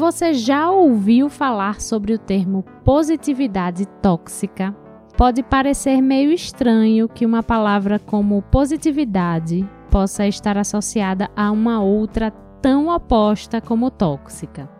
[0.00, 4.74] Você já ouviu falar sobre o termo positividade tóxica?
[5.14, 12.30] Pode parecer meio estranho que uma palavra como positividade possa estar associada a uma outra
[12.62, 14.70] tão oposta como tóxica.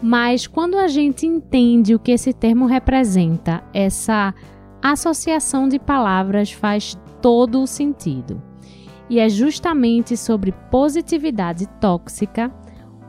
[0.00, 4.32] Mas quando a gente entende o que esse termo representa, essa
[4.92, 8.42] associação de palavras faz todo o sentido.
[9.08, 12.52] E é justamente sobre positividade tóxica,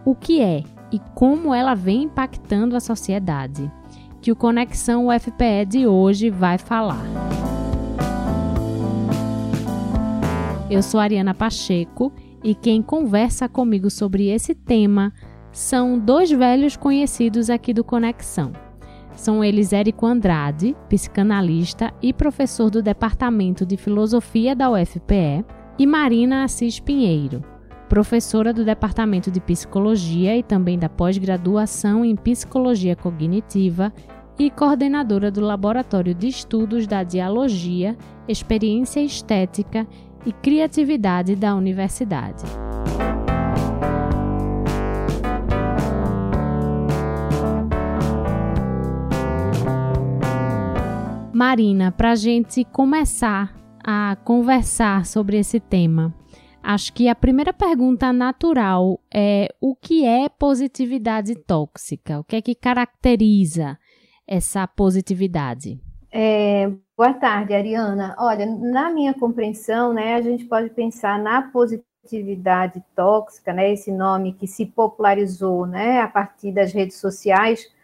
[0.05, 3.69] o que é e como ela vem impactando a sociedade,
[4.21, 7.03] que o Conexão UFPE de hoje vai falar.
[10.69, 15.11] Eu sou Ariana Pacheco e quem conversa comigo sobre esse tema
[15.51, 18.64] são dois velhos conhecidos aqui do Conexão.
[19.15, 25.45] São eles Érico Andrade, psicanalista e professor do Departamento de Filosofia da UFPE,
[25.77, 27.43] e Marina Assis Pinheiro,
[27.89, 33.91] professora do Departamento de Psicologia e também da pós-graduação em Psicologia Cognitiva
[34.37, 37.97] e coordenadora do Laboratório de Estudos da Dialogia,
[38.27, 39.87] Experiência Estética
[40.25, 42.43] e Criatividade da Universidade.
[51.35, 53.53] Marina, para a gente começar
[53.85, 56.15] a conversar sobre esse tema,
[56.63, 62.19] acho que a primeira pergunta natural é o que é positividade tóxica?
[62.19, 63.77] O que é que caracteriza
[64.25, 65.77] essa positividade?
[66.09, 68.15] É, boa tarde, Ariana.
[68.17, 74.31] Olha, na minha compreensão, né, a gente pode pensar na positividade tóxica, né, esse nome
[74.31, 77.74] que se popularizou, né, a partir das redes sociais,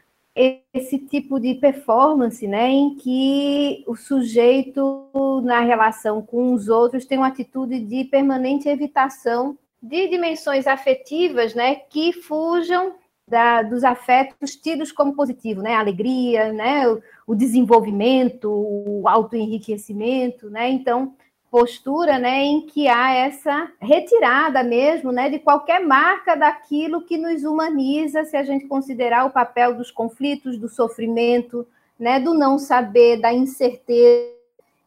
[0.73, 7.17] esse tipo de performance, né, em que o sujeito, na relação com os outros, tem
[7.17, 12.93] uma atitude de permanente evitação de dimensões afetivas, né, que fujam
[13.27, 20.49] da, dos afetos tidos como positivo, né, a alegria, né, o, o desenvolvimento, o autoenriquecimento,
[20.49, 21.15] né, então
[21.51, 27.43] postura, né, em que há essa retirada mesmo, né, de qualquer marca daquilo que nos
[27.43, 31.67] humaniza, se a gente considerar o papel dos conflitos, do sofrimento,
[31.99, 34.31] né, do não saber, da incerteza.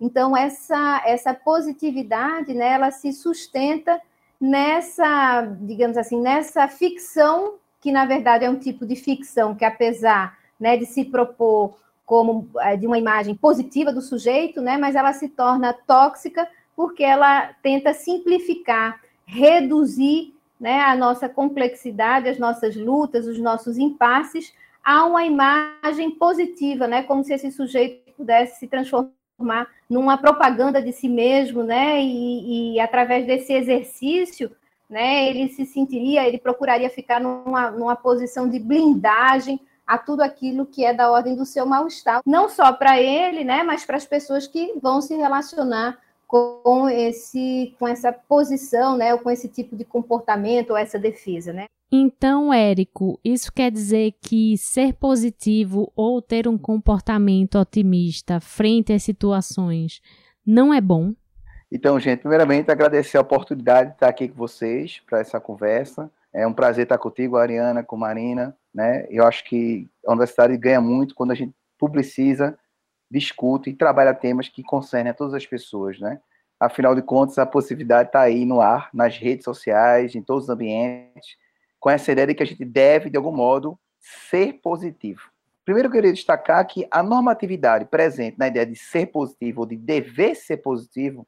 [0.01, 4.01] Então essa essa positividade, né, ela se sustenta
[4.41, 10.39] nessa, digamos assim, nessa ficção que na verdade é um tipo de ficção que apesar,
[10.59, 14.77] né, de se propor como é, de uma imagem positiva do sujeito, né?
[14.77, 22.39] Mas ela se torna tóxica porque ela tenta simplificar, reduzir, né, a nossa complexidade, as
[22.39, 24.53] nossas lutas, os nossos impasses
[24.85, 27.03] a uma imagem positiva, né?
[27.03, 32.01] Como se esse sujeito pudesse se transformar numa propaganda de si mesmo, né?
[32.03, 34.55] E, e através desse exercício,
[34.89, 35.29] né?
[35.29, 40.85] Ele se sentiria, ele procuraria ficar numa, numa posição de blindagem a tudo aquilo que
[40.85, 44.47] é da ordem do seu mal-estar, não só para ele, né, mas para as pessoas
[44.47, 49.85] que vão se relacionar com esse com essa posição, né, ou com esse tipo de
[49.85, 51.67] comportamento ou essa defesa, né?
[51.93, 59.05] Então, Érico, isso quer dizer que ser positivo ou ter um comportamento otimista frente às
[59.05, 60.01] situações
[60.45, 61.15] não é bom?
[61.71, 66.11] Então, gente, primeiramente agradecer a oportunidade de estar aqui com vocês para essa conversa.
[66.33, 69.07] É um prazer estar contigo, Ariana, com Marina, né?
[69.09, 72.59] Eu acho que a universidade ganha muito quando a gente publiciza,
[73.11, 76.21] discute e trabalha temas que concernem a todas as pessoas, né?
[76.59, 80.51] Afinal de contas, a possibilidade está aí no ar, nas redes sociais, em todos os
[80.51, 81.37] ambientes,
[81.79, 85.31] com essa ideia de que a gente deve, de algum modo, ser positivo.
[85.65, 89.77] Primeiro, eu queria destacar que a normatividade presente na ideia de ser positivo ou de
[89.77, 91.27] dever ser positivo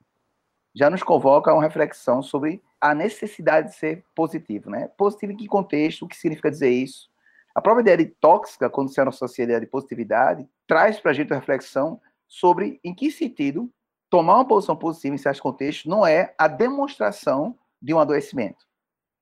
[0.75, 4.89] já nos convoca a uma reflexão sobre a necessidade de ser positivo, né?
[4.97, 6.05] Positivo em que contexto?
[6.05, 7.09] O que significa dizer isso?
[7.57, 11.15] A própria ideia de tóxica, quando se associa a ideia de positividade, traz para a
[11.15, 13.73] gente uma reflexão sobre em que sentido
[14.11, 18.63] tomar uma posição positiva em certos contextos não é a demonstração de um adoecimento.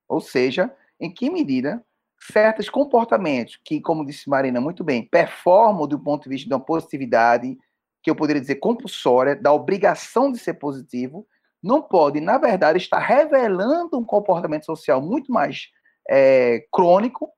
[0.09, 1.81] Ou seja, em que medida
[2.19, 6.65] certos comportamentos que, como disse Marina muito bem, performam do ponto de vista de uma
[6.65, 7.57] positividade,
[8.03, 11.25] que eu poderia dizer compulsória, da obrigação de ser positivo,
[11.63, 15.69] não pode, na verdade, estar revelando um comportamento social muito mais
[16.11, 17.33] é, crônico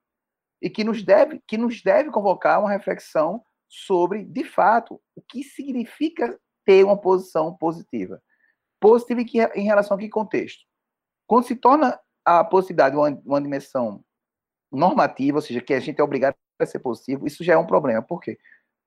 [0.60, 5.42] e que nos deve que nos deve convocar uma reflexão sobre, de fato, o que
[5.42, 8.22] significa ter uma posição positiva.
[8.80, 9.20] Positiva
[9.54, 10.64] em relação a que contexto?
[11.26, 14.04] Quando se torna a possibilidade uma, uma dimensão
[14.70, 17.66] normativa, ou seja, que a gente é obrigado a ser positivo, isso já é um
[17.66, 18.02] problema.
[18.02, 18.38] Por quê?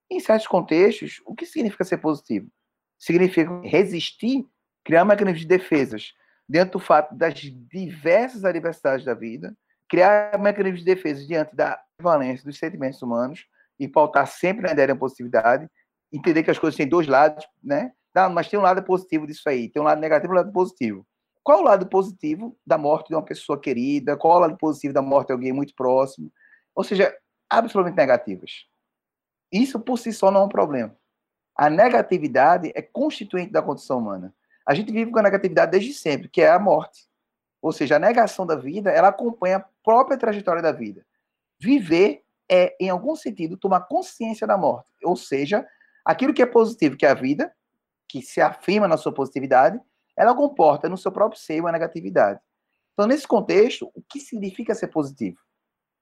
[0.10, 2.50] Em certos contextos, o que significa ser positivo?
[2.98, 4.46] Significa resistir,
[4.84, 6.14] criar mecanismos de defesas
[6.48, 9.56] diante do fato das diversas adversidades da vida,
[9.90, 13.46] criar mecanismos de defesa diante da valência dos sentimentos humanos
[13.80, 15.68] e pautar sempre na ideia da positividade,
[16.14, 17.92] entender que as coisas têm dois lados, né?
[18.14, 20.52] Não, mas tem um lado positivo disso aí, tem um lado negativo e um lado
[20.52, 21.06] positivo.
[21.44, 24.16] Qual o lado positivo da morte de uma pessoa querida?
[24.16, 26.32] Qual o lado positivo da morte de alguém muito próximo?
[26.76, 27.16] Ou seja,
[27.50, 28.66] absolutamente negativas.
[29.52, 30.96] Isso por si só não é um problema.
[31.56, 34.34] A negatividade é constituinte da condição humana.
[34.66, 37.09] A gente vive com a negatividade desde sempre, que é a morte.
[37.62, 41.06] Ou seja, a negação da vida, ela acompanha a própria trajetória da vida.
[41.60, 44.90] Viver é, em algum sentido, tomar consciência da morte.
[45.04, 45.68] Ou seja,
[46.04, 47.54] aquilo que é positivo, que é a vida,
[48.08, 49.80] que se afirma na sua positividade,
[50.18, 52.40] ela comporta no seu próprio seio a negatividade.
[52.94, 55.38] Então, nesse contexto, o que significa ser positivo?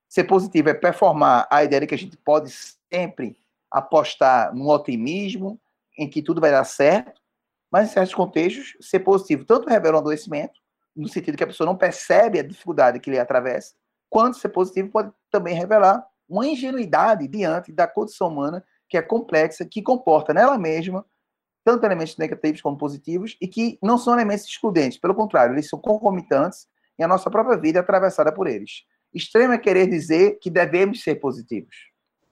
[0.07, 2.49] Ser positivo é performar a ideia de que a gente pode
[2.91, 3.37] sempre
[3.69, 5.59] apostar no otimismo,
[5.97, 7.21] em que tudo vai dar certo,
[7.69, 10.59] mas em certos contextos, ser positivo tanto revela um adoecimento,
[10.97, 13.73] no sentido que a pessoa não percebe a dificuldade que ele atravessa,
[14.09, 19.65] quanto ser positivo pode também revelar uma ingenuidade diante da condição humana que é complexa,
[19.65, 21.05] que comporta nela mesma
[21.63, 25.77] tanto elementos negativos como positivos e que não são elementos excludentes, pelo contrário, eles são
[25.77, 26.65] concomitantes
[26.97, 28.85] e a nossa própria vida é atravessada por eles.
[29.13, 31.75] Extremo é querer dizer que devemos ser positivos.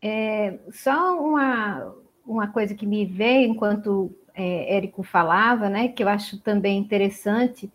[0.01, 1.93] É, só uma,
[2.25, 7.69] uma coisa que me veio enquanto é, Érico falava, né, que eu acho também interessante,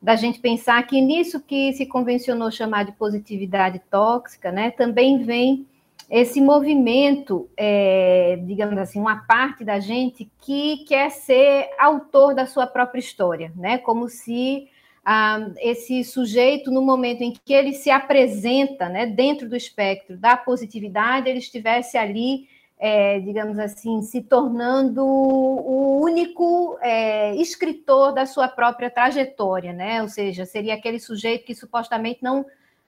[0.00, 5.66] da gente pensar que nisso que se convencionou chamar de positividade tóxica, né, também vem
[6.08, 12.66] esse movimento, é, digamos assim, uma parte da gente que quer ser autor da sua
[12.66, 14.68] própria história, né, como se
[15.04, 20.36] ah, esse sujeito, no momento em que ele se apresenta, né, dentro do espectro da
[20.36, 28.48] positividade, ele estivesse ali é, digamos assim, se tornando o único é, escritor da sua
[28.48, 30.02] própria trajetória, né?
[30.02, 32.44] Ou seja, seria aquele sujeito que supostamente não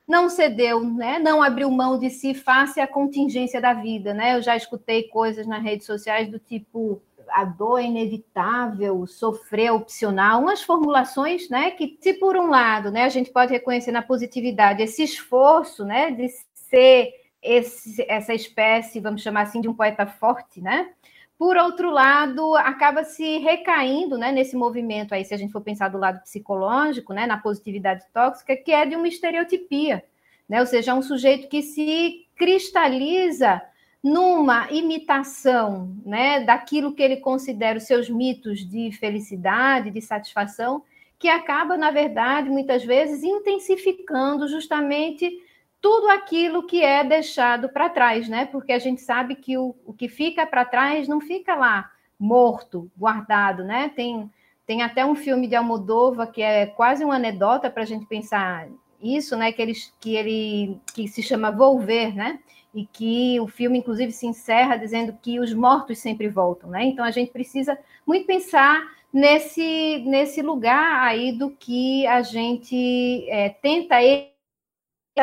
[0.07, 1.19] não cedeu, né?
[1.19, 4.37] Não abriu mão de si face à contingência da vida, né?
[4.37, 9.73] Eu já escutei coisas nas redes sociais do tipo a dor é inevitável, sofrer é
[9.73, 14.03] opcional, umas formulações, né, que se por um lado, né, a gente pode reconhecer na
[14.03, 17.13] positividade esse esforço, né, de ser
[17.43, 20.91] esse, essa espécie, vamos chamar assim, de um poeta forte, né?
[21.39, 25.89] Por outro lado, acaba se recaindo né, nesse movimento aí, se a gente for pensar
[25.89, 30.05] do lado psicológico, né, na positividade tóxica, que é de uma estereotipia,
[30.49, 30.59] né?
[30.59, 33.63] ou seja, um sujeito que se cristaliza
[34.03, 40.83] numa imitação né, daquilo que ele considera os seus mitos de felicidade, de satisfação,
[41.21, 45.31] que acaba, na verdade, muitas vezes intensificando justamente
[45.81, 48.47] tudo aquilo que é deixado para trás, né?
[48.47, 52.91] Porque a gente sabe que o, o que fica para trás não fica lá morto,
[52.97, 53.91] guardado, né?
[53.95, 54.31] Tem,
[54.67, 58.69] tem até um filme de Almodova que é quase uma anedota para a gente pensar
[59.01, 59.53] isso, né?
[59.53, 62.41] Que ele, que ele que se chama Volver, né?
[62.75, 66.85] E que o filme, inclusive, se encerra dizendo que os mortos sempre voltam, né?
[66.85, 68.83] Então a gente precisa muito pensar
[69.13, 74.03] nesse, nesse lugar aí do que a gente é, tenta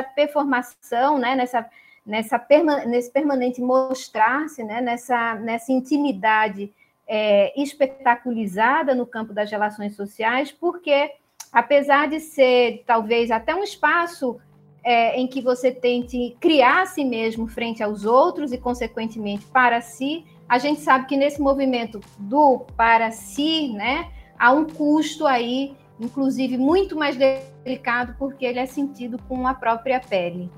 [0.04, 1.66] performação, né, nessa,
[2.06, 6.72] nessa perma, nesse permanente mostrar-se, né, nessa, nessa intimidade
[7.08, 11.12] é, espetaculizada no campo das relações sociais, porque,
[11.52, 14.40] apesar de ser talvez até um espaço
[14.84, 19.82] é, em que você tente criar a si mesmo frente aos outros e, consequentemente, para
[19.82, 25.76] si, a gente sabe que nesse movimento do para si, né, há um custo aí
[26.00, 30.50] inclusive muito mais delicado porque ele é sentido com a própria pele.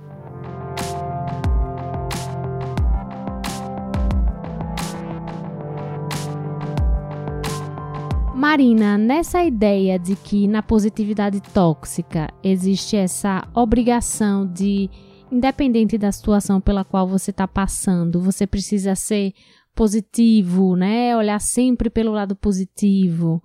[8.37, 14.91] Marina, nessa ideia de que na positividade tóxica existe essa obrigação de,
[15.31, 19.33] independente da situação pela qual você está passando, você precisa ser
[19.73, 21.17] positivo, né?
[21.17, 23.41] Olhar sempre pelo lado positivo.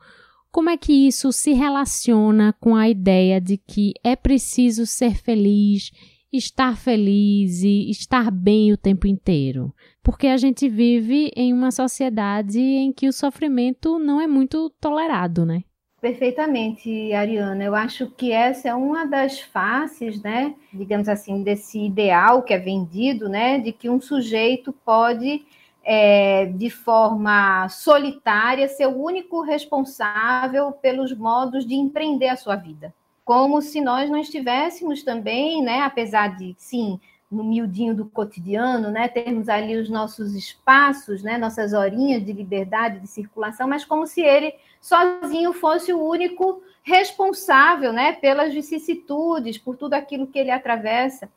[0.53, 5.91] Como é que isso se relaciona com a ideia de que é preciso ser feliz,
[6.31, 9.75] estar feliz e estar bem o tempo inteiro?
[10.03, 15.47] Porque a gente vive em uma sociedade em que o sofrimento não é muito tolerado,
[15.47, 15.63] né?
[16.03, 17.65] Perfeitamente, Ariana.
[17.65, 22.59] Eu acho que essa é uma das faces, né, digamos assim, desse ideal que é
[22.59, 25.47] vendido, né, de que um sujeito pode
[25.85, 32.95] é, de forma solitária, ser o único responsável pelos modos de empreender a sua vida.
[33.25, 36.99] Como se nós não estivéssemos também, né, apesar de, sim,
[37.33, 39.09] no miudinho do cotidiano, né?
[39.09, 41.39] Termos ali os nossos espaços, né?
[41.39, 47.91] Nossas horinhas de liberdade de circulação, mas como se ele sozinho fosse o único responsável,
[47.91, 48.13] né?
[48.13, 51.31] Pelas vicissitudes, por tudo aquilo que ele atravessa.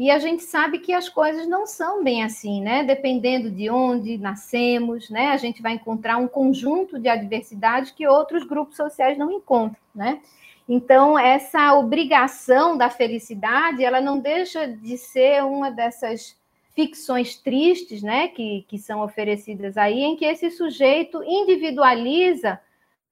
[0.00, 2.82] E a gente sabe que as coisas não são bem assim, né?
[2.82, 5.28] Dependendo de onde nascemos, né?
[5.28, 10.22] A gente vai encontrar um conjunto de adversidades que outros grupos sociais não encontram, né?
[10.66, 16.34] Então, essa obrigação da felicidade, ela não deixa de ser uma dessas
[16.74, 22.58] ficções tristes, né, que, que são oferecidas aí, em que esse sujeito individualiza,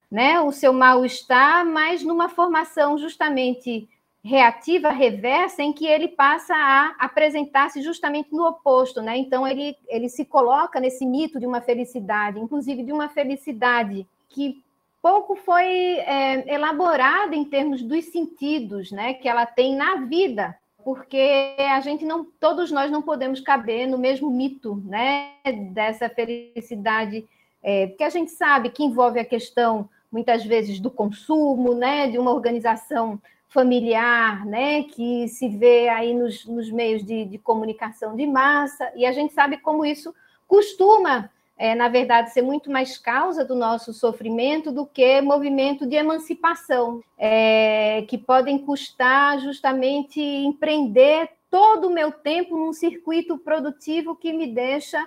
[0.09, 3.87] né, o seu mal-estar, mas numa formação justamente
[4.23, 9.17] reativa, reversa, em que ele passa a apresentar-se justamente no oposto, né?
[9.17, 14.61] Então ele, ele se coloca nesse mito de uma felicidade, inclusive de uma felicidade que
[15.01, 19.13] pouco foi é, elaborada em termos dos sentidos, né?
[19.13, 23.97] Que ela tem na vida, porque a gente não, todos nós não podemos caber no
[23.97, 25.31] mesmo mito, né?
[25.71, 27.25] Dessa felicidade,
[27.63, 32.09] é, porque a gente sabe que envolve a questão muitas vezes do consumo, né?
[32.09, 33.17] De uma organização
[33.49, 39.05] familiar, né, que se vê aí nos, nos meios de, de, comunicação de massa, e
[39.05, 40.13] a gente sabe como isso
[40.47, 45.95] costuma, é, na verdade, ser muito mais causa do nosso sofrimento do que movimento de
[45.95, 54.31] emancipação, é, que podem custar justamente empreender todo o meu tempo num circuito produtivo que
[54.31, 55.03] me deixa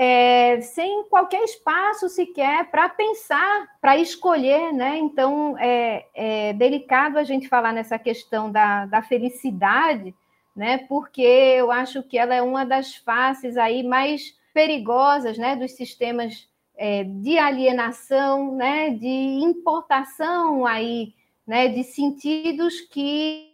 [0.00, 4.96] é, sem qualquer espaço sequer para pensar, para escolher, né?
[4.96, 10.14] Então é, é, delicado a gente falar nessa questão da, da felicidade,
[10.54, 10.78] né?
[10.88, 15.56] Porque eu acho que ela é uma das faces aí mais perigosas, né?
[15.56, 18.90] Dos sistemas é, de alienação, né?
[18.90, 19.08] De
[19.42, 21.12] importação aí,
[21.44, 21.66] né?
[21.66, 23.52] De sentidos que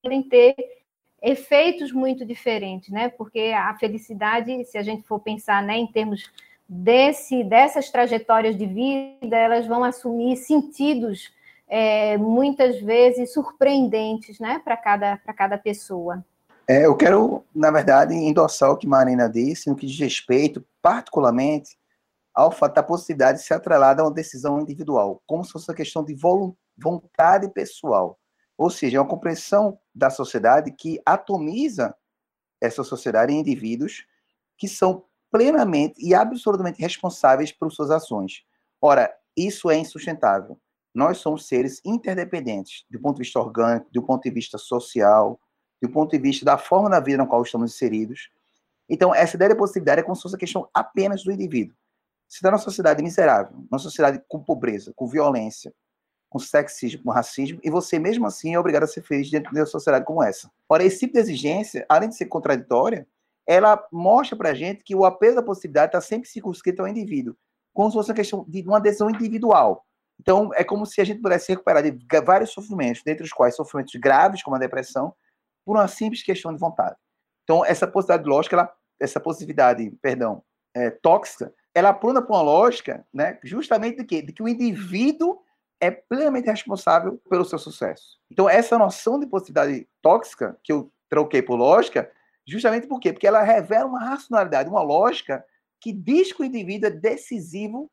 [0.00, 0.54] podem ter
[1.22, 3.08] efeitos muito diferentes, né?
[3.08, 6.30] Porque a felicidade, se a gente for pensar, né, em termos
[6.68, 11.32] desse dessas trajetórias de vida, elas vão assumir sentidos
[11.68, 16.24] é, muitas vezes surpreendentes, né, para cada para cada pessoa.
[16.68, 21.76] É, eu quero, na verdade, endossar o que Marina disse, no que diz respeito, particularmente,
[22.34, 25.76] ao fato da possibilidade de ser atrelada a uma decisão individual, como se fosse uma
[25.76, 26.16] questão de
[26.76, 28.18] vontade pessoal.
[28.56, 31.94] Ou seja, é uma compreensão da sociedade que atomiza
[32.60, 34.06] essa sociedade em indivíduos
[34.56, 38.44] que são plenamente e absolutamente responsáveis por suas ações.
[38.80, 40.60] Ora, isso é insustentável.
[40.94, 45.40] Nós somos seres interdependentes, do ponto de vista orgânico, do ponto de vista social,
[45.80, 48.30] do ponto de vista da forma da vida na qual estamos inseridos.
[48.88, 51.74] Então, essa ideia de possibilidade é como se fosse a questão apenas do indivíduo.
[52.28, 55.74] Se está numa sociedade miserável, numa sociedade com pobreza, com violência,
[56.32, 59.60] com sexismo, com racismo, e você mesmo assim é obrigado a ser feliz dentro de
[59.60, 60.50] uma sociedade como essa.
[60.66, 63.06] Ora, esse tipo de exigência, além de ser contraditória,
[63.46, 67.36] ela mostra para a gente que o apelo da possibilidade está sempre circunscrito ao indivíduo,
[67.74, 69.84] como se fosse uma questão de uma adesão individual.
[70.18, 73.54] Então, é como se a gente pudesse se recuperar de vários sofrimentos, dentre os quais
[73.54, 75.14] sofrimentos graves, como a depressão,
[75.66, 76.96] por uma simples questão de vontade.
[77.44, 80.42] Então, essa possibilidade lógica, ela, essa possibilidade, perdão,
[80.74, 85.41] é, tóxica, ela aponta para uma lógica, né, justamente de que, de que o indivíduo
[85.82, 88.16] é plenamente responsável pelo seu sucesso.
[88.30, 92.08] Então, essa noção de possibilidade tóxica, que eu troquei por lógica,
[92.46, 93.12] justamente por quê?
[93.12, 95.44] Porque ela revela uma racionalidade, uma lógica
[95.80, 97.90] que diz que o indivíduo é decisivo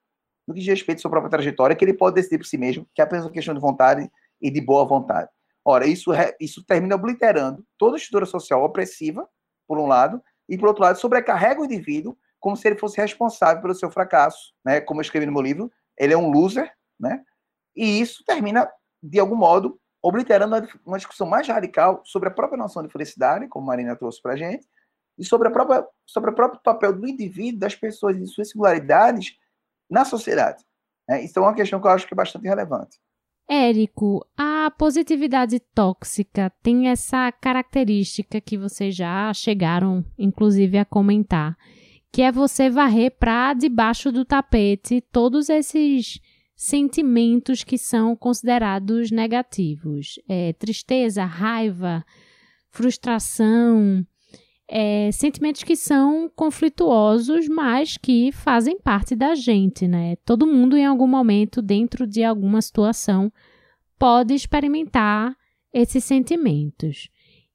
[0.48, 2.88] no que diz respeito à sua própria trajetória, que ele pode decidir por si mesmo,
[2.94, 4.08] que é apenas uma questão de vontade
[4.40, 5.28] e de boa vontade.
[5.66, 9.28] Ora, isso, isso termina obliterando toda a estrutura social opressiva,
[9.68, 13.62] por um lado, e, por outro lado, sobrecarrega o indivíduo como se ele fosse responsável
[13.62, 14.54] pelo seu fracasso.
[14.64, 14.80] Né?
[14.80, 17.24] Como eu escrevi no meu livro, ele é um loser, né?
[17.80, 18.70] E isso termina,
[19.02, 23.64] de algum modo, obliterando uma discussão mais radical sobre a própria noção de felicidade, como
[23.64, 24.68] a Marina trouxe para a gente,
[25.18, 29.38] e sobre, a própria, sobre o próprio papel do indivíduo, das pessoas e suas singularidades
[29.90, 30.62] na sociedade.
[31.08, 31.24] Né?
[31.24, 33.00] Isso é uma questão que eu acho que é bastante relevante.
[33.50, 41.58] Érico, a positividade tóxica tem essa característica que vocês já chegaram, inclusive, a comentar,
[42.12, 46.20] que é você varrer para debaixo do tapete todos esses
[46.62, 50.20] sentimentos que são considerados negativos.
[50.28, 52.06] É, tristeza, raiva,
[52.70, 54.06] frustração,
[54.68, 60.18] é, sentimentos que são conflituosos, mas que fazem parte da gente, né?
[60.26, 63.32] Todo mundo, em algum momento, dentro de alguma situação,
[63.98, 65.34] pode experimentar
[65.72, 67.08] esses sentimentos.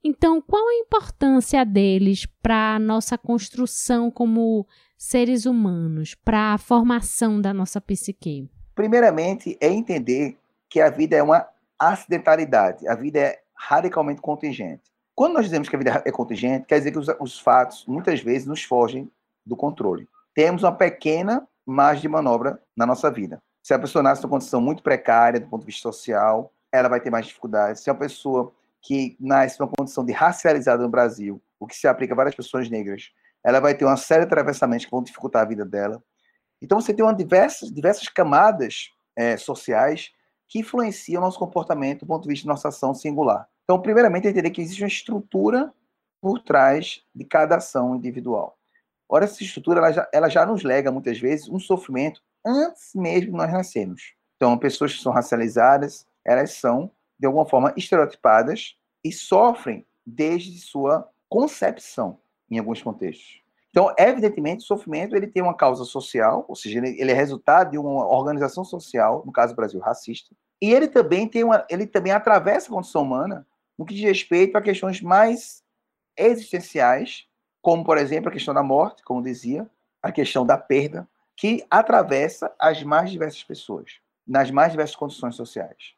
[0.02, 7.38] Então, qual a importância deles para a nossa construção como seres humanos, para a formação
[7.38, 8.48] da nossa psique?
[8.74, 10.36] Primeiramente, é entender
[10.68, 11.46] que a vida é uma
[11.78, 14.82] acidentalidade, a vida é radicalmente contingente.
[15.14, 18.20] Quando nós dizemos que a vida é contingente, quer dizer que os, os fatos, muitas
[18.20, 19.08] vezes, nos fogem
[19.46, 20.08] do controle.
[20.34, 23.40] Temos uma pequena margem de manobra na nossa vida.
[23.62, 27.00] Se a pessoa nasce numa condição muito precária do ponto de vista social, ela vai
[27.00, 27.82] ter mais dificuldades.
[27.82, 28.52] Se é uma pessoa
[28.82, 32.68] que nasce numa condição de racializada no Brasil, o que se aplica a várias pessoas
[32.68, 33.10] negras,
[33.42, 36.02] ela vai ter uma série de atravessamentos que vão dificultar a vida dela.
[36.64, 40.10] Então você tem uma diversas, diversas camadas é, sociais
[40.48, 43.46] que influenciam nosso comportamento do ponto de vista da nossa ação singular.
[43.64, 45.72] Então, primeiramente, entender que existe uma estrutura
[46.22, 48.58] por trás de cada ação individual.
[49.06, 53.32] Ora, essa estrutura ela já, ela já nos lega, muitas vezes, um sofrimento antes mesmo
[53.32, 54.14] de nós nascermos.
[54.36, 61.10] Então, pessoas que são racializadas, elas são, de alguma forma, estereotipadas e sofrem desde sua
[61.28, 62.18] concepção,
[62.50, 63.43] em alguns contextos.
[63.74, 67.76] Então, evidentemente, o sofrimento ele tem uma causa social, ou seja, ele, é resultado de
[67.76, 72.12] uma organização social, no caso do Brasil, racista, e ele também tem uma, ele também
[72.12, 73.44] atravessa a condição humana
[73.76, 75.60] no que diz respeito a questões mais
[76.16, 77.26] existenciais,
[77.60, 79.68] como, por exemplo, a questão da morte, como dizia,
[80.00, 85.94] a questão da perda, que atravessa as mais diversas pessoas, nas mais diversas condições sociais.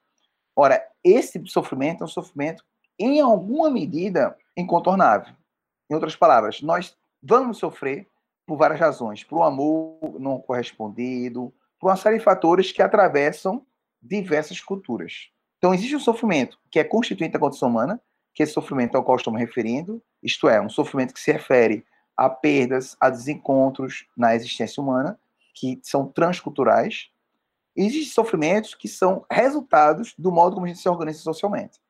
[0.56, 2.64] Ora, esse sofrimento é um sofrimento,
[2.98, 5.34] em alguma medida, incontornável.
[5.90, 6.96] Em outras palavras, nós
[7.28, 8.06] vamos sofrer
[8.46, 13.66] por várias razões, por um amor não correspondido, por uma série de fatores que atravessam
[14.00, 15.30] diversas culturas.
[15.58, 18.00] Então, existe um sofrimento que é constituinte da condição humana,
[18.32, 21.84] que esse sofrimento ao qual estamos referindo, isto é, um sofrimento que se refere
[22.16, 25.18] a perdas, a desencontros na existência humana,
[25.54, 27.10] que são transculturais.
[27.74, 31.80] Existem sofrimentos que são resultados do modo como a gente se organiza socialmente.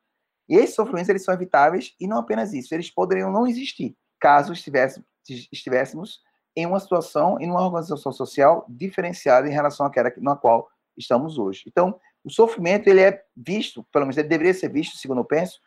[0.49, 4.53] E esses sofrimentos eles são evitáveis e não apenas isso, eles poderiam não existir caso
[4.53, 6.21] estivéssemos, estivéssemos
[6.57, 11.65] em uma situação, em uma organização social diferenciada em relação àquela na qual estamos hoje.
[11.67, 15.61] Então, o sofrimento ele é visto, pelo menos ele deveria ser visto, segundo eu penso,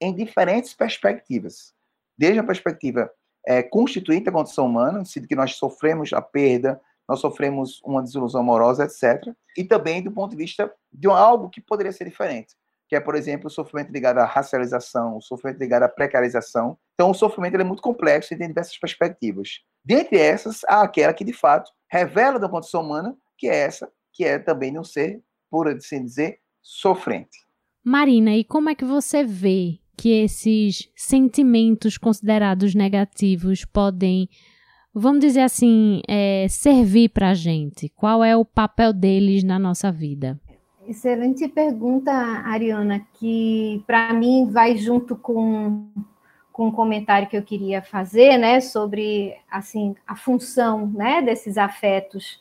[0.00, 1.74] em diferentes perspectivas.
[2.16, 3.10] Desde a perspectiva
[3.46, 8.02] é, constituinte da condição humana, no sentido que nós sofremos a perda, nós sofremos uma
[8.02, 9.34] desilusão amorosa, etc.
[9.56, 12.54] E também do ponto de vista de algo que poderia ser diferente,
[12.88, 16.78] que é, por exemplo, o sofrimento ligado à racialização, o sofrimento ligado à precarização.
[16.94, 19.60] Então, o sofrimento é muito complexo e tem diversas perspectivas.
[19.84, 24.24] Dentre essas, há aquela que, de fato, revela da condição humana, que é essa, que
[24.24, 27.38] é também um ser por assim dizer, sofrente.
[27.84, 34.28] Marina, e como é que você vê que esses sentimentos considerados negativos podem,
[34.94, 37.88] vamos dizer assim, é, servir para a gente?
[37.88, 40.38] Qual é o papel deles na nossa vida?
[40.88, 45.86] Excelente pergunta, Ariana, que para mim vai junto com,
[46.50, 52.40] com um comentário que eu queria fazer, né, sobre assim a função, né, desses afetos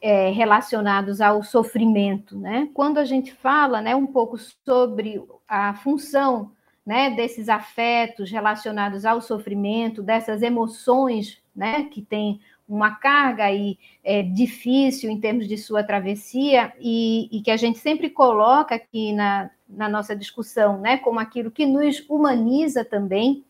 [0.00, 2.68] é, relacionados ao sofrimento, né?
[2.72, 6.52] Quando a gente fala, né, um pouco sobre a função,
[6.86, 14.22] né, desses afetos relacionados ao sofrimento, dessas emoções, né, que tem uma carga aí é,
[14.22, 19.50] difícil em termos de sua travessia e, e, que a gente sempre coloca aqui na,
[19.68, 23.44] na nossa discussão, né, como aquilo que nos humaniza também.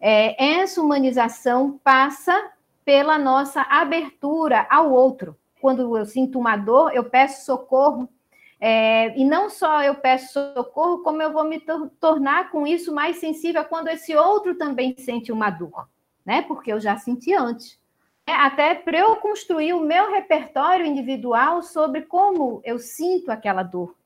[0.00, 2.52] É, essa humanização passa
[2.84, 8.08] pela nossa abertura ao outro, quando eu sinto uma dor, eu peço socorro.
[8.60, 12.94] É, e não só eu peço socorro, como eu vou me tor tornar com isso
[12.94, 15.88] mais sensível quando esse outro também sente uma dor,
[16.24, 16.42] né?
[16.42, 17.81] Porque eu já senti antes.
[18.26, 23.96] É, até para eu construir o meu repertório individual sobre como eu sinto aquela dor,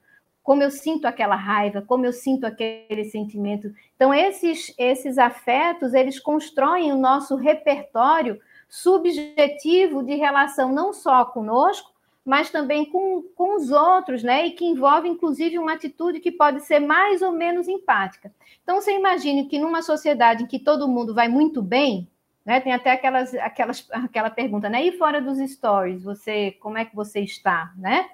[0.43, 3.71] como eu sinto aquela raiva, como eu sinto aquele sentimento.
[3.95, 11.93] Então, esses, esses afetos, eles constroem o nosso repertório subjetivo de relação não só conosco,
[12.25, 14.47] mas também com, com os outros, né?
[14.47, 18.33] E que envolve, inclusive, uma atitude que pode ser mais ou menos empática.
[18.63, 22.09] Então, você imagine que numa sociedade em que todo mundo vai muito bem,
[22.47, 22.61] né?
[22.61, 24.87] Tem até aquelas, aquelas, aquela pergunta, né?
[24.87, 28.09] E fora dos stories, você, como é que você está, né?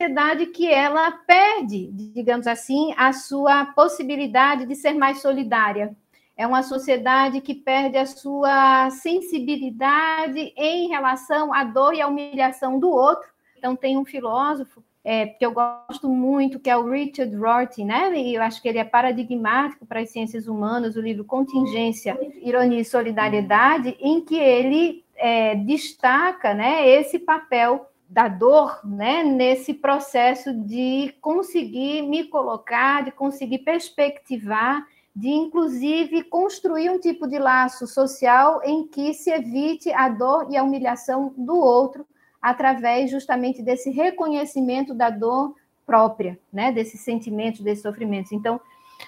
[0.00, 5.94] Sociedade que ela perde, digamos assim, a sua possibilidade de ser mais solidária,
[6.36, 12.78] é uma sociedade que perde a sua sensibilidade em relação à dor e à humilhação
[12.78, 13.28] do outro.
[13.56, 18.12] Então, tem um filósofo é, que eu gosto muito, que é o Richard Rorty, né?
[18.18, 22.80] E eu acho que ele é paradigmático para as ciências humanas, o livro Contingência, Ironia
[22.80, 30.52] e Solidariedade, em que ele é, destaca né, esse papel da dor, né, nesse processo
[30.52, 38.60] de conseguir me colocar, de conseguir perspectivar de inclusive construir um tipo de laço social
[38.64, 42.04] em que se evite a dor e a humilhação do outro
[42.40, 48.32] através justamente desse reconhecimento da dor própria, né, desses sentimentos, desses sofrimentos.
[48.32, 48.60] Então,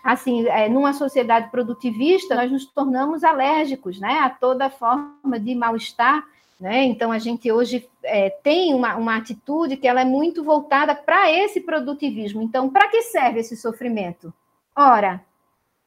[0.05, 6.25] assim, é, numa sociedade produtivista, nós nos tornamos alérgicos, né, a toda forma de mal-estar,
[6.61, 6.83] né?
[6.85, 11.31] Então a gente hoje é, tem uma, uma atitude que ela é muito voltada para
[11.31, 12.43] esse produtivismo.
[12.43, 14.35] Então, para que serve esse sofrimento?
[14.75, 15.25] Ora,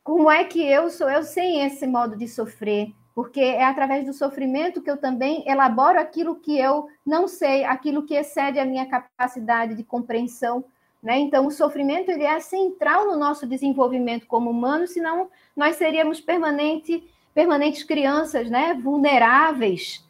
[0.03, 2.93] como é que eu sou eu sem esse modo de sofrer?
[3.13, 8.03] Porque é através do sofrimento que eu também elaboro aquilo que eu não sei, aquilo
[8.03, 10.63] que excede a minha capacidade de compreensão.
[11.03, 11.19] Né?
[11.19, 17.03] Então, o sofrimento ele é central no nosso desenvolvimento como humano, senão nós seríamos permanente,
[17.33, 18.73] permanentes crianças né?
[18.75, 20.07] vulneráveis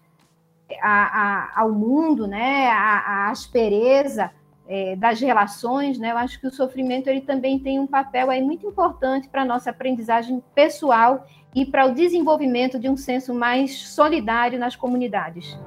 [0.81, 2.67] a, a, ao mundo, né?
[2.67, 4.31] a aspereza
[4.67, 5.97] é, das relações.
[5.97, 6.11] Né?
[6.11, 9.45] Eu acho que o sofrimento ele também tem um papel aí muito importante para a
[9.45, 15.57] nossa aprendizagem pessoal e para o desenvolvimento de um senso mais solidário nas comunidades.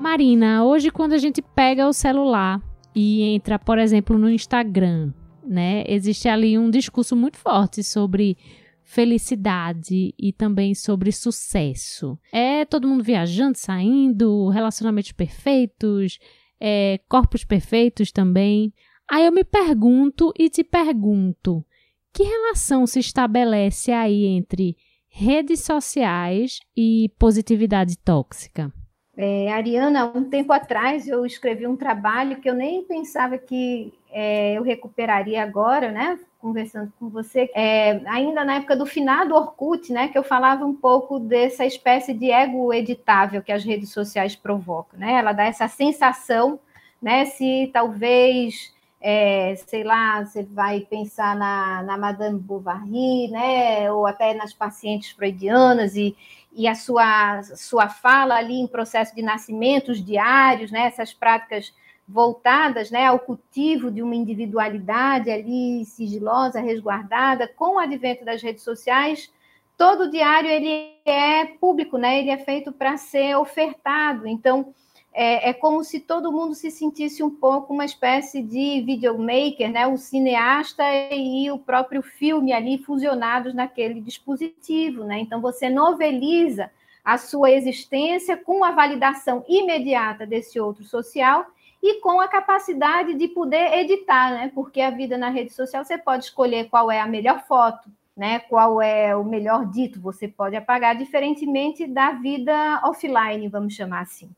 [0.00, 2.60] Marina, hoje quando a gente pega o celular
[2.94, 5.12] e entra, por exemplo, no Instagram,
[5.44, 8.36] né, existe ali um discurso muito forte sobre
[8.82, 12.18] felicidade e também sobre sucesso.
[12.32, 16.18] É todo mundo viajando, saindo, relacionamentos perfeitos,
[16.60, 18.72] é, corpos perfeitos também.
[19.10, 21.64] Aí eu me pergunto e te pergunto:
[22.12, 24.76] que relação se estabelece aí entre
[25.08, 28.72] redes sociais e positividade tóxica?
[29.16, 34.56] É, Ariana, um tempo atrás eu escrevi um trabalho que eu nem pensava que é,
[34.56, 36.18] eu recuperaria agora, né?
[36.40, 40.08] Conversando com você, é, ainda na época do finado Orkut, né?
[40.08, 44.98] Que eu falava um pouco dessa espécie de ego editável que as redes sociais provocam,
[44.98, 45.14] né?
[45.14, 46.58] Ela dá essa sensação,
[47.00, 47.26] né?
[47.26, 54.34] Se talvez é, sei lá, você vai pensar na, na Madame Bovary, né, ou até
[54.34, 56.14] nas pacientes freudianas, e,
[56.52, 61.72] e a sua, sua fala ali em processo de nascimentos diários, né, essas práticas
[62.10, 68.64] voltadas né, ao cultivo de uma individualidade ali sigilosa, resguardada, com o advento das redes
[68.64, 69.32] sociais,
[69.78, 74.74] todo diário ele é público, né, ele é feito para ser ofertado, então
[75.12, 79.86] é, é, como se todo mundo se sentisse um pouco uma espécie de videomaker, né?
[79.86, 85.02] o cineasta e o próprio filme ali fusionados naquele dispositivo.
[85.02, 85.18] Né?
[85.18, 86.70] Então, você noveliza
[87.04, 91.44] a sua existência com a validação imediata desse outro social
[91.82, 94.52] e com a capacidade de poder editar, né?
[94.54, 98.40] porque a vida na rede social você pode escolher qual é a melhor foto, né?
[98.40, 104.30] qual é o melhor dito, você pode apagar, diferentemente da vida offline, vamos chamar assim.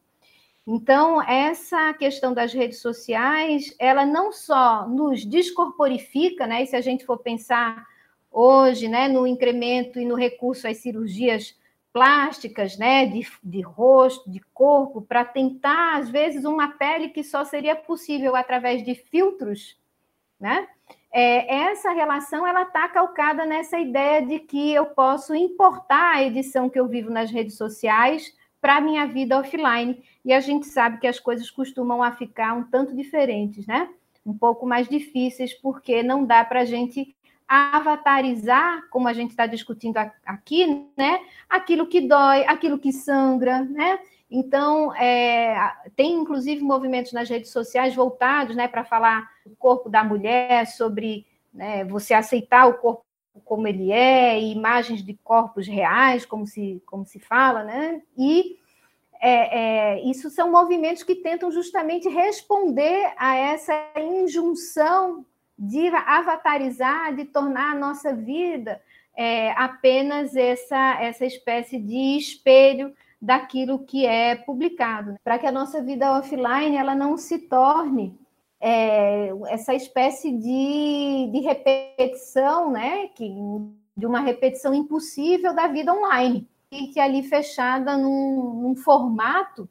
[0.65, 6.63] Então, essa questão das redes sociais, ela não só nos descorporifica, né?
[6.63, 7.85] E se a gente for pensar
[8.31, 11.57] hoje, né, no incremento e no recurso às cirurgias
[11.93, 17.45] plásticas, né, de, de rosto, de corpo, para tentar, às vezes, uma pele que só
[17.45, 19.77] seria possível através de filtros,
[20.41, 20.67] né?
[21.15, 26.71] É, essa relação ela está calcada nessa ideia de que eu posso importar a edição
[26.71, 30.03] que eu vivo nas redes sociais para a minha vida offline.
[30.25, 33.91] E a gente sabe que as coisas costumam ficar um tanto diferentes, né?
[34.25, 37.15] Um pouco mais difíceis, porque não dá para a gente
[37.53, 41.21] avatarizar, como a gente está discutindo aqui, né?
[41.49, 43.99] Aquilo que dói, aquilo que sangra, né?
[44.31, 45.55] Então, é,
[45.95, 51.27] tem inclusive movimentos nas redes sociais voltados né, para falar do corpo da mulher, sobre
[51.53, 53.05] né, você aceitar o corpo
[53.45, 58.01] como ele é, e imagens de corpos reais, como se, como se fala, né?
[58.17, 58.57] E
[59.21, 65.27] é, é, isso são movimentos que tentam justamente responder a essa injunção
[65.63, 68.83] de avatarizar, de tornar a nossa vida
[69.17, 75.81] é, apenas essa, essa espécie de espelho daquilo que é publicado, para que a nossa
[75.81, 78.19] vida offline ela não se torne
[78.61, 83.33] é, essa espécie de, de repetição, né, que,
[83.97, 89.69] de uma repetição impossível da vida online, e que ali fechada num, num formato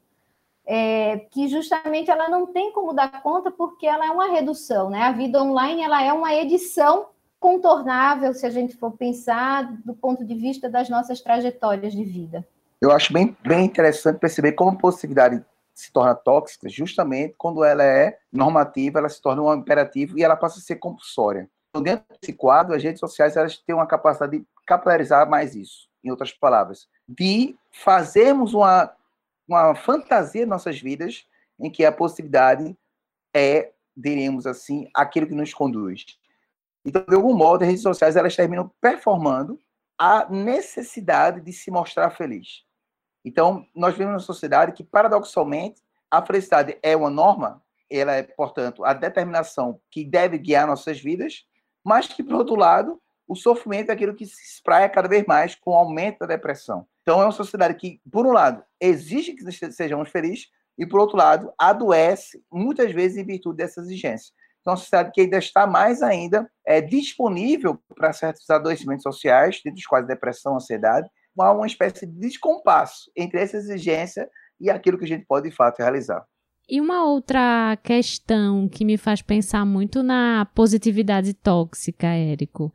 [0.66, 5.02] é, que justamente ela não tem como dar conta porque ela é uma redução, né?
[5.02, 7.06] A vida online ela é uma edição
[7.40, 12.46] contornável se a gente for pensar do ponto de vista das nossas trajetórias de vida.
[12.80, 15.44] Eu acho bem, bem interessante perceber como a possibilidade
[15.74, 20.36] se torna tóxica justamente quando ela é normativa, ela se torna um imperativo e ela
[20.36, 21.48] passa a ser compulsória.
[21.70, 25.88] Então, dentro desse quadro, as redes sociais elas têm uma capacidade de capilarizar mais isso,
[26.04, 28.92] em outras palavras, de fazermos uma,
[29.52, 31.26] uma fantasia em nossas vidas
[31.58, 32.76] em que a possibilidade
[33.34, 36.18] é, diremos assim, aquilo que nos conduz.
[36.84, 39.58] Então, de algum modo, as redes sociais elas terminam performando
[39.98, 42.64] a necessidade de se mostrar feliz.
[43.24, 48.84] Então, nós vivemos uma sociedade que, paradoxalmente, a felicidade é uma norma, ela é, portanto,
[48.84, 51.46] a determinação que deve guiar nossas vidas,
[51.84, 55.54] mas que, por outro lado, o sofrimento é aquilo que se espraia cada vez mais
[55.54, 56.86] com o aumento da depressão.
[57.02, 60.46] Então, é uma sociedade que, por um lado, exige que sejamos felizes,
[60.78, 64.32] e, por outro lado, adoece muitas vezes em virtude dessas exigências.
[64.60, 69.60] Então, é uma sociedade que ainda está mais ainda é, disponível para certos adoecimentos sociais,
[69.64, 74.28] dentre os quais depressão, ansiedade, há uma espécie de descompasso entre essa exigência
[74.60, 76.24] e aquilo que a gente pode, de fato, realizar.
[76.68, 82.72] E uma outra questão que me faz pensar muito na positividade tóxica, Érico,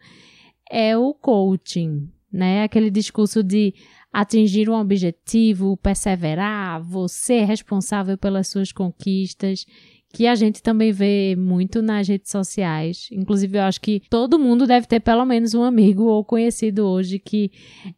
[0.69, 2.63] é o coaching, né?
[2.63, 3.73] Aquele discurso de
[4.11, 9.65] atingir um objetivo, perseverar, você é responsável pelas suas conquistas
[10.13, 13.09] que a gente também vê muito nas redes sociais.
[13.11, 17.19] Inclusive, eu acho que todo mundo deve ter pelo menos um amigo ou conhecido hoje
[17.19, 17.51] que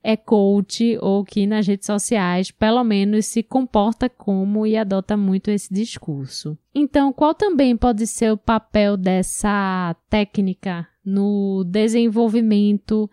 [0.03, 5.51] é coach ou que nas redes sociais, pelo menos, se comporta como e adota muito
[5.51, 6.57] esse discurso.
[6.73, 13.09] Então, qual também pode ser o papel dessa técnica no desenvolvimento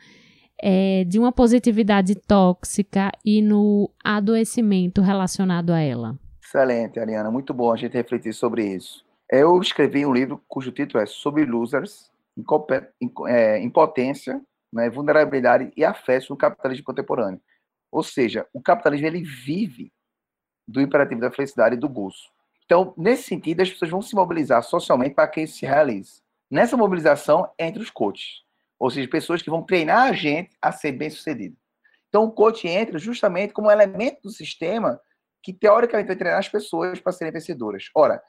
[0.62, 6.18] é, de uma positividade tóxica e no adoecimento relacionado a ela?
[6.42, 7.30] Excelente, Ariana.
[7.30, 9.04] Muito bom a gente refletir sobre isso.
[9.30, 12.10] Eu escrevi um livro cujo título é Sobre Losers,
[13.28, 14.40] é, Impotência,
[14.72, 17.40] né, Vulnerabilidade e Afeto no Capitalismo Contemporâneo.
[17.90, 19.92] Ou seja, o capitalismo ele vive
[20.66, 22.30] do imperativo da felicidade e do gozo.
[22.64, 26.20] Então, nesse sentido, as pessoas vão se mobilizar socialmente para que isso se realize.
[26.50, 28.42] Nessa mobilização, entre os coaches,
[28.78, 31.56] ou seja, pessoas que vão treinar a gente a ser bem-sucedido.
[32.08, 35.00] Então, o coach entra justamente como elemento do sistema
[35.42, 37.90] que teoricamente vai treinar as pessoas para serem vencedoras.
[37.94, 38.22] Ora,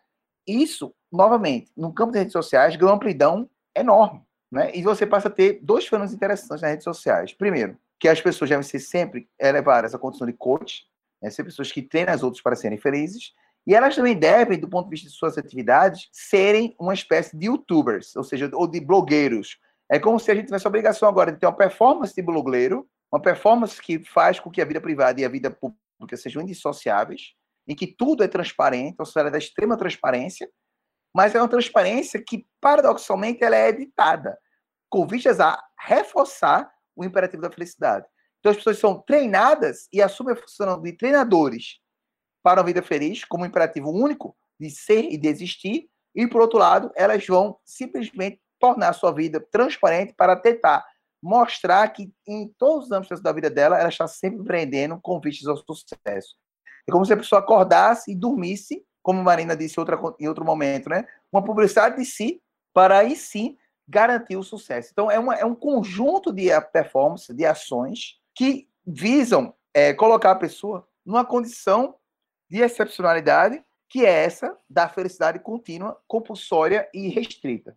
[0.47, 4.21] isso, novamente, no campo das redes sociais, ganha uma amplidão enorme.
[4.51, 4.71] Né?
[4.73, 7.33] E você passa a ter dois fenômenos interessantes nas redes sociais.
[7.33, 10.85] Primeiro, que as pessoas devem ser sempre elevadas à condição de coach,
[11.21, 11.29] né?
[11.29, 13.33] ser pessoas que treinam as outras para serem felizes,
[13.65, 17.47] e elas também devem, do ponto de vista de suas atividades, serem uma espécie de
[17.47, 19.57] youtubers, ou seja, ou de blogueiros.
[19.89, 22.87] É como se a gente tivesse a obrigação agora de ter uma performance de blogueiro,
[23.11, 27.33] uma performance que faz com que a vida privada e a vida pública sejam indissociáveis,
[27.67, 30.49] em que tudo é transparente, ou seja, é da extrema transparência,
[31.15, 34.37] mas é uma transparência que, paradoxalmente, ela é editada,
[34.89, 38.05] com vistas a reforçar o imperativo da felicidade.
[38.39, 41.79] Então, as pessoas são treinadas e assumem a função de treinadores
[42.43, 46.41] para uma vida feliz, como um imperativo único de ser e de existir, e, por
[46.41, 50.85] outro lado, elas vão simplesmente tornar a sua vida transparente para tentar
[51.21, 55.47] mostrar que em todos os âmbitos da vida dela, ela está sempre empreendendo com vistas
[55.47, 56.35] ao sucesso.
[56.87, 59.75] É como se a pessoa acordasse e dormisse, como Marina disse
[60.19, 61.05] em, outro momento, né?
[61.31, 62.41] Uma publicidade de si,
[62.73, 64.89] para aí sim garantir o sucesso.
[64.91, 70.35] Então, é, uma, é um conjunto de performance, de ações, que visam é, colocar a
[70.35, 71.95] pessoa numa condição
[72.49, 77.75] de excepcionalidade, que é essa da felicidade contínua, compulsória e restrita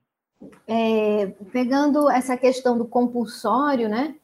[0.67, 4.15] é, pegando essa questão do compulsório, né?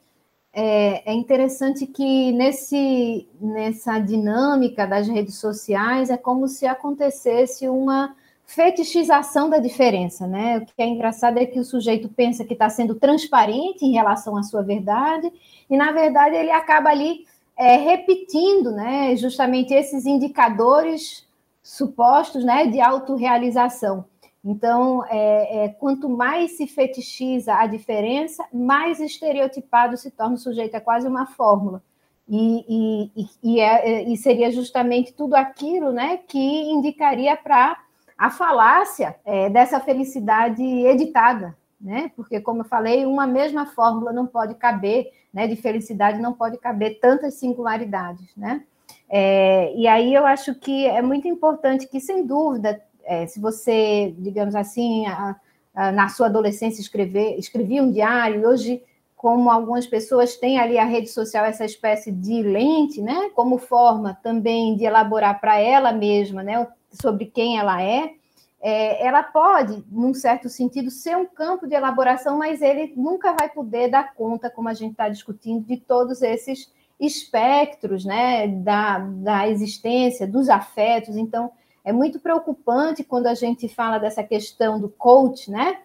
[0.53, 8.17] É, é, interessante que nesse, nessa dinâmica das redes sociais é como se acontecesse uma
[8.47, 10.59] fetichização da diferença, né?
[10.59, 14.37] O que é engraçado é que o sujeito pensa que está sendo transparente em relação
[14.37, 15.31] à sua verdade,
[15.69, 19.15] e na verdade ele acaba ali é, repetindo, né?
[19.17, 21.27] Justamente esses indicadores
[21.63, 22.67] supostos, né?
[22.67, 24.07] De autorrealização.
[24.49, 30.77] Então, é, é, quanto mais se fetichiza a diferença, mais estereotipado se torna o sujeito.
[30.77, 31.83] É quase uma fórmula.
[32.29, 37.77] E, e, e, é, e seria justamente tudo aquilo né, que indicaria para
[38.17, 41.57] a falácia é, dessa felicidade editada.
[41.81, 42.13] Né?
[42.15, 46.57] Porque, como eu falei, uma mesma fórmula não pode caber, né, de felicidade não pode
[46.59, 48.31] caber tantas singularidades.
[48.37, 48.63] Né?
[49.09, 54.14] É, e aí eu acho que é muito importante que, sem dúvida, é, se você,
[54.19, 55.37] digamos assim, a,
[55.75, 58.83] a, na sua adolescência escrever, escrevia um diário, e hoje,
[59.16, 64.19] como algumas pessoas têm ali a rede social, essa espécie de lente, né, como forma
[64.23, 68.12] também de elaborar para ela mesma, né, sobre quem ela é,
[68.61, 73.49] é, ela pode, num certo sentido, ser um campo de elaboração, mas ele nunca vai
[73.49, 79.49] poder dar conta, como a gente está discutindo, de todos esses espectros né, da, da
[79.49, 81.16] existência, dos afetos.
[81.16, 81.53] Então,
[81.87, 85.79] é muito preocupante quando a gente fala dessa questão do coach, né?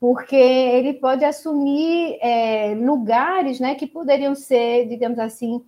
[0.00, 5.62] Porque ele pode assumir é, lugares, né, que poderiam ser, digamos assim,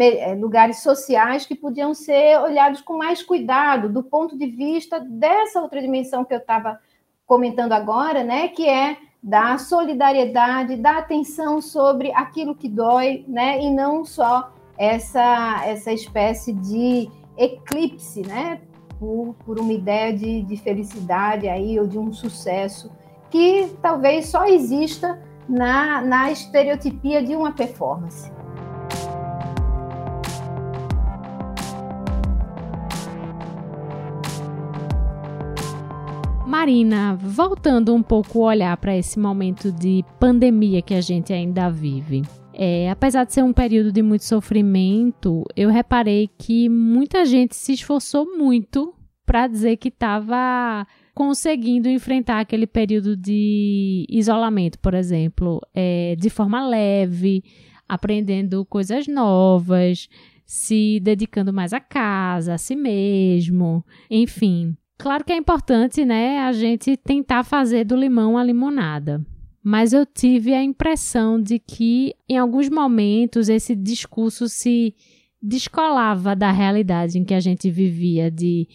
[0.00, 5.60] é, lugares sociais que podiam ser olhados com mais cuidado do ponto de vista dessa
[5.60, 6.80] outra dimensão que eu estava
[7.26, 13.70] comentando agora, né, que é da solidariedade, da atenção sobre aquilo que dói, né, e
[13.70, 18.60] não só essa, essa espécie de eclipse, né?
[19.02, 22.88] Por, por uma ideia de, de felicidade aí ou de um sucesso
[23.30, 28.30] que talvez só exista na, na estereotipia de uma performance.
[36.46, 41.68] Marina, voltando um pouco o olhar para esse momento de pandemia que a gente ainda
[41.68, 42.22] vive.
[42.54, 47.72] É, apesar de ser um período de muito sofrimento, eu reparei que muita gente se
[47.72, 56.16] esforçou muito para dizer que estava conseguindo enfrentar aquele período de isolamento, por exemplo, é,
[56.18, 57.42] de forma leve,
[57.88, 60.08] aprendendo coisas novas,
[60.44, 64.76] se dedicando mais à casa, a si mesmo, enfim.
[64.98, 69.24] Claro que é importante, né, a gente tentar fazer do limão a limonada.
[69.62, 74.94] Mas eu tive a impressão de que, em alguns momentos, esse discurso se
[75.40, 78.68] descolava da realidade em que a gente vivia, de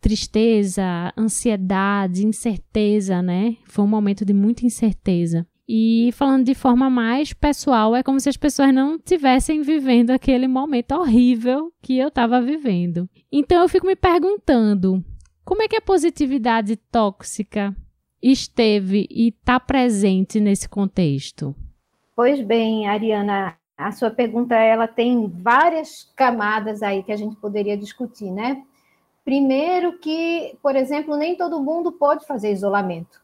[0.00, 3.56] tristeza, ansiedade, incerteza, né?
[3.64, 5.46] Foi um momento de muita incerteza.
[5.68, 10.48] E falando de forma mais pessoal, é como se as pessoas não estivessem vivendo aquele
[10.48, 13.08] momento horrível que eu estava vivendo.
[13.30, 15.02] Então eu fico me perguntando:
[15.44, 17.74] como é que a positividade tóxica
[18.22, 21.54] esteve e está presente nesse contexto?
[22.14, 27.76] Pois bem, Ariana, a sua pergunta ela tem várias camadas aí que a gente poderia
[27.76, 28.62] discutir, né?
[29.24, 33.20] Primeiro que, por exemplo, nem todo mundo pode fazer isolamento,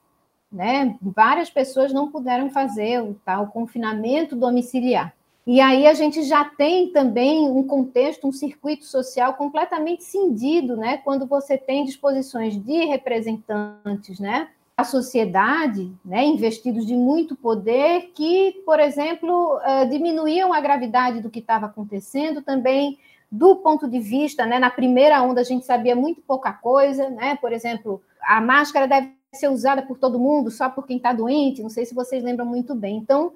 [0.50, 0.96] né?
[1.02, 5.12] Várias pessoas não puderam fazer o tal confinamento domiciliar.
[5.46, 10.98] E aí a gente já tem também um contexto, um circuito social completamente cindido, né?
[10.98, 14.48] Quando você tem disposições de representantes, né?
[14.78, 21.28] A sociedade, né, investidos de muito poder, que, por exemplo, eh, diminuíam a gravidade do
[21.28, 22.96] que estava acontecendo, também
[23.28, 27.36] do ponto de vista, né, na primeira onda a gente sabia muito pouca coisa, né?
[27.40, 31.60] Por exemplo, a máscara deve ser usada por todo mundo, só por quem está doente,
[31.60, 32.96] não sei se vocês lembram muito bem.
[32.98, 33.32] Então,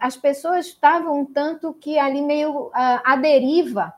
[0.00, 3.92] as pessoas estavam um tanto que ali meio a deriva,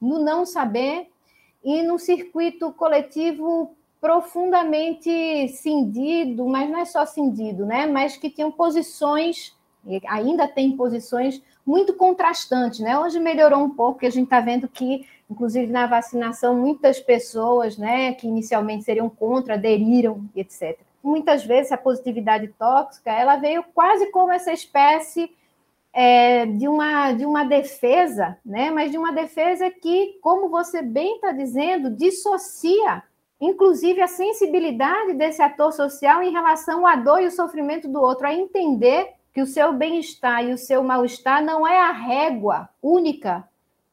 [0.00, 1.10] no não saber
[1.62, 7.86] e no circuito coletivo profundamente cindido, mas não é só cindido, né?
[7.86, 9.56] Mas que tinham posições,
[10.06, 12.98] ainda tem posições muito contrastante, né?
[12.98, 17.78] Hoje melhorou um pouco, porque a gente está vendo que, inclusive na vacinação, muitas pessoas,
[17.78, 20.78] né, que inicialmente seriam contra, aderiram, etc.
[21.02, 25.34] Muitas vezes a positividade tóxica, ela veio quase como essa espécie
[25.94, 28.70] é, de, uma, de uma defesa, né?
[28.70, 33.02] Mas de uma defesa que, como você bem está dizendo, dissocia,
[33.44, 38.26] inclusive a sensibilidade desse ator social em relação à dor e o sofrimento do outro,
[38.26, 43.46] a entender que o seu bem-estar e o seu mal-estar não é a régua única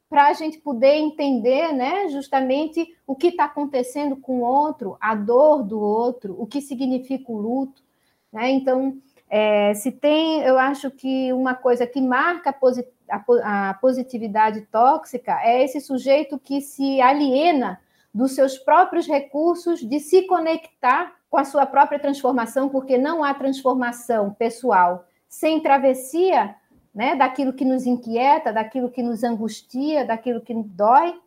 [0.10, 5.16] para a gente poder entender, né, justamente o que está acontecendo com o outro, a
[5.16, 7.82] dor do outro, o que significa o luto,
[8.32, 8.52] né?
[8.52, 8.98] Então,
[9.30, 12.54] é, se tem, eu acho que uma coisa que marca
[13.44, 17.80] a positividade tóxica é esse sujeito que se aliena
[18.14, 23.34] dos seus próprios recursos de se conectar com a sua própria transformação, porque não há
[23.34, 26.56] transformação pessoal sem travessia
[26.94, 31.18] né, daquilo que nos inquieta, daquilo que nos angustia, daquilo que dói,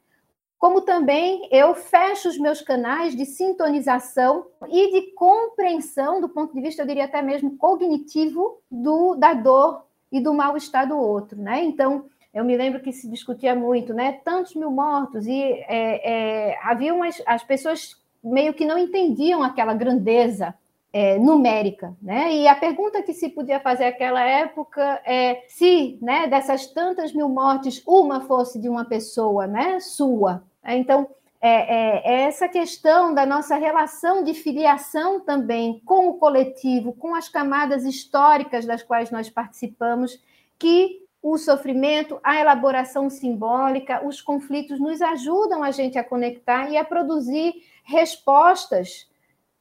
[0.64, 6.60] como também eu fecho os meus canais de sintonização e de compreensão do ponto de
[6.62, 11.38] vista, eu diria até mesmo cognitivo, do, da dor e do mal-estar do outro.
[11.38, 11.62] Né?
[11.64, 14.20] Então, eu me lembro que se discutia muito, né?
[14.24, 19.72] Tantos mil mortos, e é, é, havia umas, as pessoas meio que não entendiam aquela
[19.72, 20.54] grandeza
[20.92, 22.34] é, numérica, né?
[22.34, 27.28] E a pergunta que se podia fazer naquela época é se, né, dessas tantas mil
[27.28, 30.42] mortes, uma fosse de uma pessoa, né, sua.
[30.64, 31.08] Então,
[31.40, 37.14] é, é, é, essa questão da nossa relação de filiação também com o coletivo, com
[37.14, 40.18] as camadas históricas das quais nós participamos,
[40.58, 46.76] que o sofrimento, a elaboração simbólica, os conflitos nos ajudam a gente a conectar e
[46.76, 49.10] a produzir respostas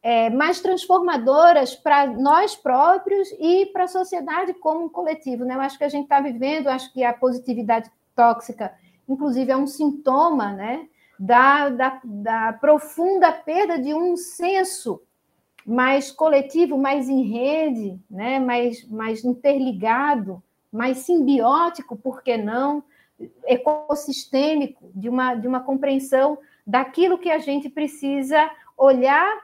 [0.02, 5.46] é, mais transformadoras para nós próprios e para a sociedade como um coletivo.
[5.46, 5.56] Né?
[5.56, 8.73] Eu acho que a gente está vivendo, acho que a positividade tóxica,
[9.08, 10.85] inclusive, é um sintoma né,
[11.17, 15.02] da, da, da profunda perda de um senso
[15.65, 20.44] mais coletivo, mais em rede, né, mais, mais interligado,
[20.74, 22.84] mais simbiótico, por que não,
[23.46, 29.40] ecossistêmico, de uma, de uma compreensão daquilo que a gente precisa olhar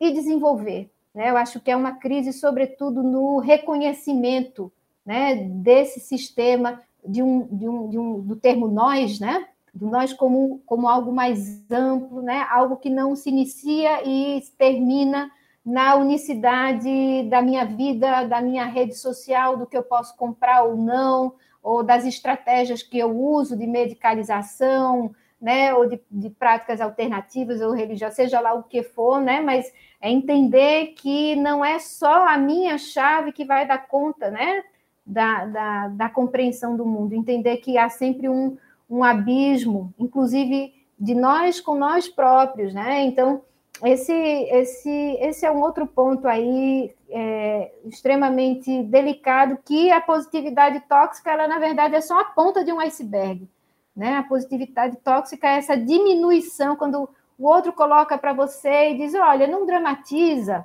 [0.00, 0.90] e desenvolver.
[1.14, 1.30] Né?
[1.30, 4.72] Eu acho que é uma crise, sobretudo, no reconhecimento
[5.04, 9.46] né, desse sistema de um, de um, de um, do termo nós, né?
[9.74, 12.46] Do nós como, como algo mais amplo, né?
[12.50, 15.30] Algo que não se inicia e termina
[15.64, 20.76] na unicidade da minha vida, da minha rede social, do que eu posso comprar ou
[20.76, 27.60] não, ou das estratégias que eu uso de medicalização, né, ou de, de práticas alternativas
[27.60, 32.28] ou religiosas, seja lá o que for, né, mas é entender que não é só
[32.28, 34.62] a minha chave que vai dar conta, né,
[35.04, 38.56] da, da, da compreensão do mundo, entender que há sempre um,
[38.88, 43.42] um abismo, inclusive de nós com nós próprios, né, então
[43.82, 51.32] esse, esse, esse é um outro ponto aí é, extremamente delicado, que a positividade tóxica,
[51.32, 53.48] ela na verdade é só a ponta de um iceberg.
[53.96, 54.16] Né?
[54.16, 57.08] A positividade tóxica é essa diminuição, quando
[57.38, 60.64] o outro coloca para você e diz, olha, não dramatiza,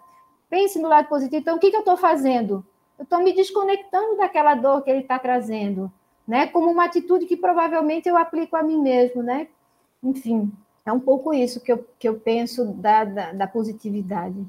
[0.50, 1.42] pense no lado positivo.
[1.42, 2.66] Então, o que, que eu estou fazendo?
[2.98, 5.92] Eu estou me desconectando daquela dor que ele está trazendo,
[6.28, 6.48] né?
[6.48, 9.48] Como uma atitude que provavelmente eu aplico a mim mesmo, né?
[10.04, 10.52] Enfim,
[10.90, 14.46] é um pouco isso que eu, que eu penso da, da, da positividade.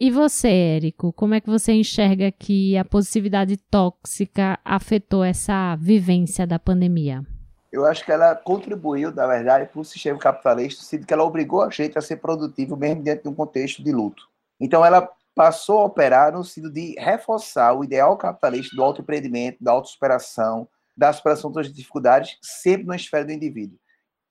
[0.00, 6.46] E você, Érico, como é que você enxerga que a positividade tóxica afetou essa vivência
[6.46, 7.24] da pandemia?
[7.70, 11.62] Eu acho que ela contribuiu, na verdade, para o sistema capitalista, sendo que ela obrigou
[11.62, 14.28] a gente a ser produtivo mesmo dentro de um contexto de luto.
[14.60, 19.72] Então, ela passou a operar no sentido de reforçar o ideal capitalista do autoempreendimento, da
[19.72, 23.78] autossuperação, da superação das dificuldades, sempre na esfera do indivíduo.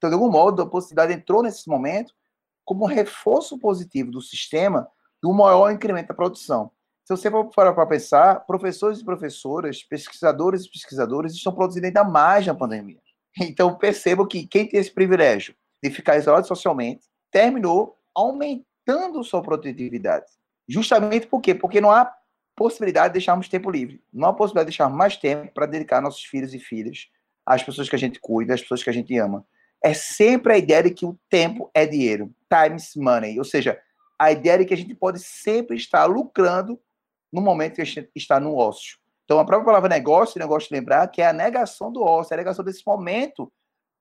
[0.04, 2.14] Então, de algum modo, a possibilidade entrou nesse momento
[2.66, 4.86] como um reforço positivo do sistema
[5.22, 6.70] do maior incremento da produção.
[7.06, 12.46] Se você for para pensar, professores e professoras, pesquisadores e pesquisadores estão produzindo ainda mais
[12.46, 13.00] na pandemia.
[13.40, 20.26] Então, percebo que quem tem esse privilégio de ficar isolado socialmente terminou aumentando sua produtividade.
[20.68, 21.56] Justamente por quê?
[21.56, 22.14] Porque não há
[22.58, 24.04] possibilidade de deixarmos tempo livre.
[24.12, 27.08] Não há possibilidade de deixarmos mais tempo para dedicar nossos filhos e filhas
[27.46, 29.46] às pessoas que a gente cuida, às pessoas que a gente ama
[29.84, 33.80] é sempre a ideia de que o tempo é dinheiro, times money, ou seja,
[34.18, 36.80] a ideia de que a gente pode sempre estar lucrando
[37.32, 38.98] no momento que a gente está no ócio.
[39.26, 42.36] Então, a própria palavra negócio, gosto de lembrar que é a negação do ócio, é
[42.36, 43.52] a negação desse momento,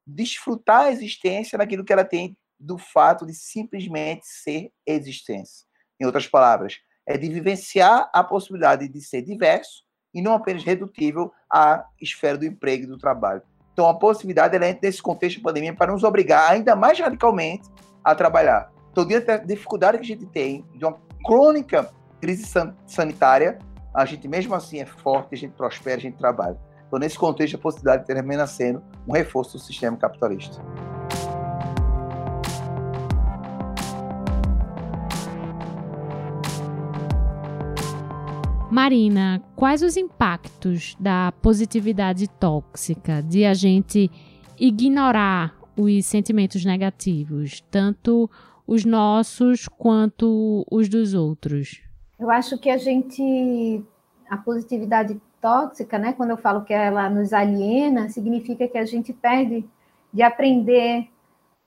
[0.07, 5.67] desfrutar a existência naquilo que ela tem do fato de simplesmente ser existência.
[6.01, 9.83] Em outras palavras, é de vivenciar a possibilidade de ser diverso
[10.15, 13.43] e não apenas redutível à esfera do emprego e do trabalho.
[13.73, 17.69] Então, a possibilidade ela entra nesse contexto de pandemia para nos obrigar ainda mais radicalmente
[18.05, 18.71] a trabalhar.
[18.91, 22.45] Então, diante da dificuldade que a gente tem, de uma crônica crise
[22.87, 23.59] sanitária,
[23.95, 26.59] a gente mesmo assim é forte, a gente prospera, a gente trabalha.
[26.87, 30.63] Então, nesse contexto, a possibilidade termina sendo um reforço do sistema capitalista.
[38.73, 44.11] Marina, quais os impactos da positividade tóxica, de a gente
[44.59, 48.31] ignorar os sentimentos negativos, tanto
[48.67, 51.83] os nossos quanto os dos outros?
[52.19, 53.85] Eu acho que a gente,
[54.31, 59.13] a positividade tóxica, né, quando eu falo que ela nos aliena, significa que a gente
[59.13, 59.67] perde
[60.11, 61.11] de aprender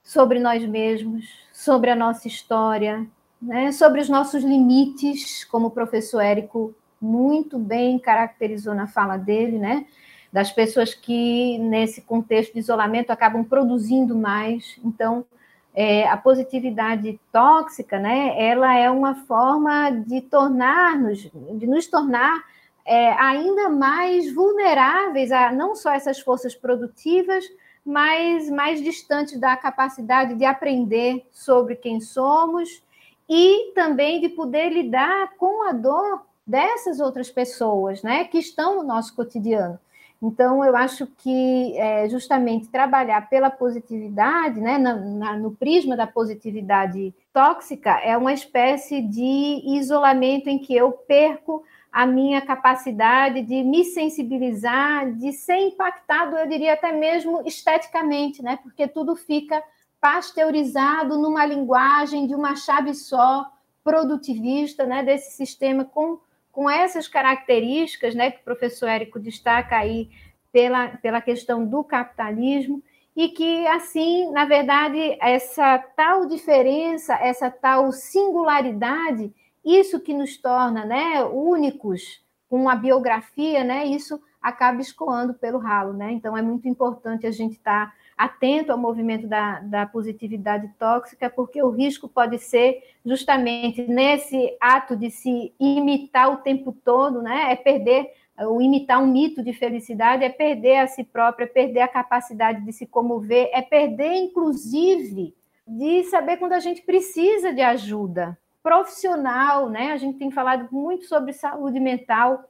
[0.01, 3.06] sobre nós mesmos, sobre a nossa história,
[3.39, 9.58] né, sobre os nossos limites, como o professor Érico muito bem caracterizou na fala dele,
[9.58, 9.86] né?
[10.32, 14.80] Das pessoas que, nesse contexto de isolamento, acabam produzindo mais.
[14.84, 15.26] Então,
[15.74, 18.34] é, a positividade tóxica, né?
[18.38, 22.43] Ela é uma forma de tornar-nos, de nos tornar
[22.86, 27.43] é, ainda mais vulneráveis a não só essas forças produtivas,
[27.86, 32.84] mas mais distantes da capacidade de aprender sobre quem somos
[33.28, 38.84] e também de poder lidar com a dor dessas outras pessoas, né, que estão no
[38.84, 39.80] nosso cotidiano.
[40.22, 46.08] Então, eu acho que é, justamente trabalhar pela positividade, né, na, na, no prisma da
[46.08, 53.64] positividade tóxica, é uma espécie de isolamento em que eu perco a minha capacidade de
[53.64, 59.62] me sensibilizar, de ser impactado, eu diria até mesmo esteticamente, né, porque tudo fica
[60.02, 63.50] pasteurizado numa linguagem de uma chave só
[63.84, 66.20] produtivista, né, desse sistema com
[66.56, 70.10] com essas características, né, que o professor Érico destaca aí
[70.53, 72.82] pela, pela questão do capitalismo,
[73.14, 79.34] e que, assim, na verdade, essa tal diferença, essa tal singularidade,
[79.66, 85.91] isso que nos torna né, únicos com a biografia, né, isso acaba escoando pelo ralo.
[85.91, 86.14] Né?
[86.14, 87.88] Então, é muito importante a gente estar.
[87.88, 94.55] Tá atento ao movimento da, da positividade tóxica, porque o risco pode ser justamente nesse
[94.59, 97.51] ato de se imitar o tempo todo, né?
[97.51, 101.82] É perder o imitar um mito de felicidade é perder a si própria, é perder
[101.82, 105.34] a capacidade de se comover, é perder, inclusive,
[105.66, 109.91] de saber quando a gente precisa de ajuda profissional, né?
[109.91, 112.43] A gente tem falado muito sobre saúde mental.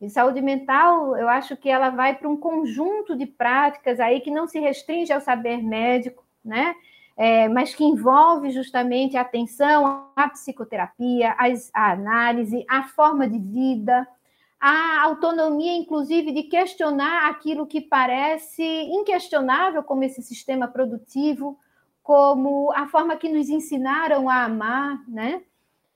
[0.00, 4.30] E saúde mental, eu acho que ela vai para um conjunto de práticas aí que
[4.30, 6.74] não se restringe ao saber médico, né?
[7.16, 11.36] É, mas que envolve justamente a atenção à psicoterapia,
[11.74, 14.08] a análise, a forma de vida,
[14.58, 21.58] a autonomia, inclusive, de questionar aquilo que parece inquestionável, como esse sistema produtivo,
[22.02, 25.42] como a forma que nos ensinaram a amar, né?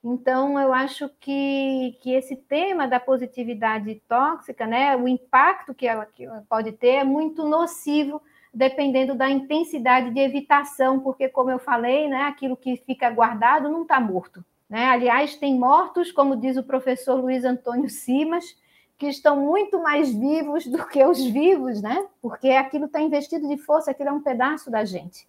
[0.07, 6.05] Então, eu acho que, que esse tema da positividade tóxica, né, o impacto que ela,
[6.05, 8.21] que ela pode ter é muito nocivo,
[8.53, 13.81] dependendo da intensidade de evitação, porque, como eu falei, né, aquilo que fica guardado não
[13.81, 14.45] está morto.
[14.69, 14.85] Né?
[14.85, 18.45] Aliás, tem mortos, como diz o professor Luiz Antônio Simas,
[18.99, 22.05] que estão muito mais vivos do que os vivos, né?
[22.21, 25.27] Porque aquilo está investido de força, aquilo é um pedaço da gente.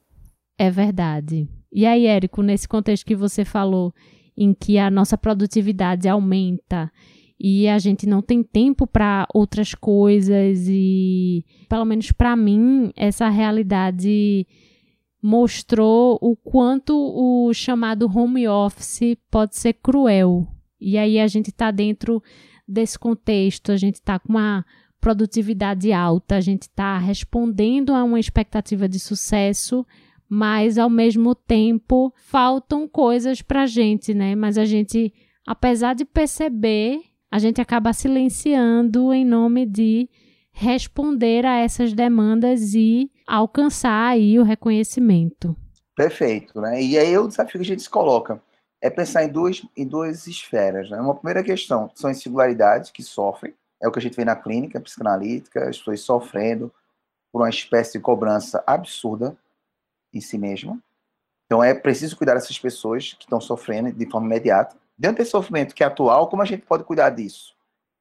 [0.58, 1.48] É verdade.
[1.72, 3.92] E aí, Érico, nesse contexto que você falou,
[4.36, 6.90] em que a nossa produtividade aumenta
[7.38, 13.28] e a gente não tem tempo para outras coisas e pelo menos para mim essa
[13.28, 14.46] realidade
[15.22, 20.46] mostrou o quanto o chamado home office pode ser cruel.
[20.80, 22.22] E aí a gente está dentro
[22.66, 24.64] desse contexto, a gente está com uma
[25.00, 29.86] produtividade alta, a gente está respondendo a uma expectativa de sucesso,
[30.28, 34.34] mas ao mesmo tempo faltam coisas para a gente, né?
[34.34, 35.12] Mas a gente,
[35.46, 37.00] apesar de perceber,
[37.30, 40.08] a gente acaba silenciando em nome de
[40.52, 45.54] responder a essas demandas e alcançar aí o reconhecimento.
[45.94, 46.82] Perfeito, né?
[46.82, 48.40] E aí o desafio que a gente se coloca
[48.80, 51.00] é pensar em duas, em duas esferas, né?
[51.00, 54.36] Uma primeira questão são as singularidades que sofrem, é o que a gente vê na
[54.36, 56.72] clínica psicanalítica, as pessoas sofrendo
[57.32, 59.36] por uma espécie de cobrança absurda
[60.12, 60.78] em si mesma.
[61.46, 64.76] Então é preciso cuidar dessas pessoas que estão sofrendo de forma imediata.
[64.98, 67.54] Dentro desse sofrimento que é atual, como a gente pode cuidar disso?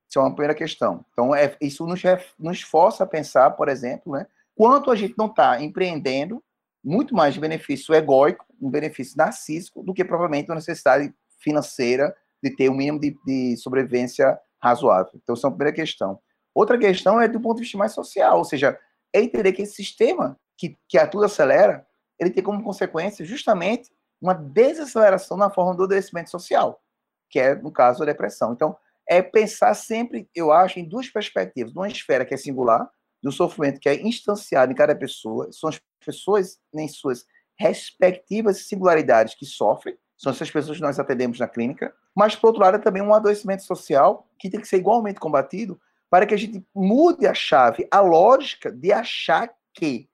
[0.09, 1.05] Isso é uma primeira questão.
[1.11, 2.01] Então, é, isso nos,
[2.39, 4.25] nos força a pensar, por exemplo, né,
[4.55, 6.41] quanto a gente não está empreendendo
[6.83, 12.69] muito mais benefício egóico, um benefício narcísico, do que provavelmente uma necessidade financeira de ter
[12.69, 15.11] um mínimo de, de sobrevivência razoável.
[15.15, 16.19] Então, essa é uma primeira questão.
[16.53, 18.79] Outra questão é do ponto de vista mais social, ou seja,
[19.13, 21.85] é entender que esse sistema que, que a tudo acelera,
[22.19, 23.91] ele tem como consequência justamente
[24.21, 26.81] uma desaceleração na forma do adoecimento social,
[27.29, 28.53] que é, no caso, a depressão.
[28.53, 28.75] Então,
[29.07, 31.73] é pensar sempre, eu acho, em duas perspectivas.
[31.73, 32.89] Numa esfera que é singular,
[33.21, 37.25] do sofrimento que é instanciado em cada pessoa, são as pessoas em suas
[37.57, 42.61] respectivas singularidades que sofrem, são essas pessoas que nós atendemos na clínica, mas, por outro
[42.61, 46.37] lado, é também um adoecimento social que tem que ser igualmente combatido para que a
[46.37, 50.07] gente mude a chave, a lógica de achar que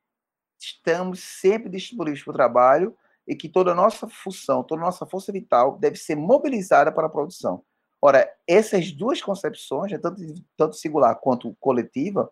[0.66, 2.97] estamos sempre disponíveis para o trabalho
[3.28, 7.07] e que toda a nossa função, toda a nossa força vital deve ser mobilizada para
[7.07, 7.64] a produção.
[8.01, 10.22] Ora, essas duas concepções, né, tanto,
[10.57, 12.32] tanto singular quanto coletiva,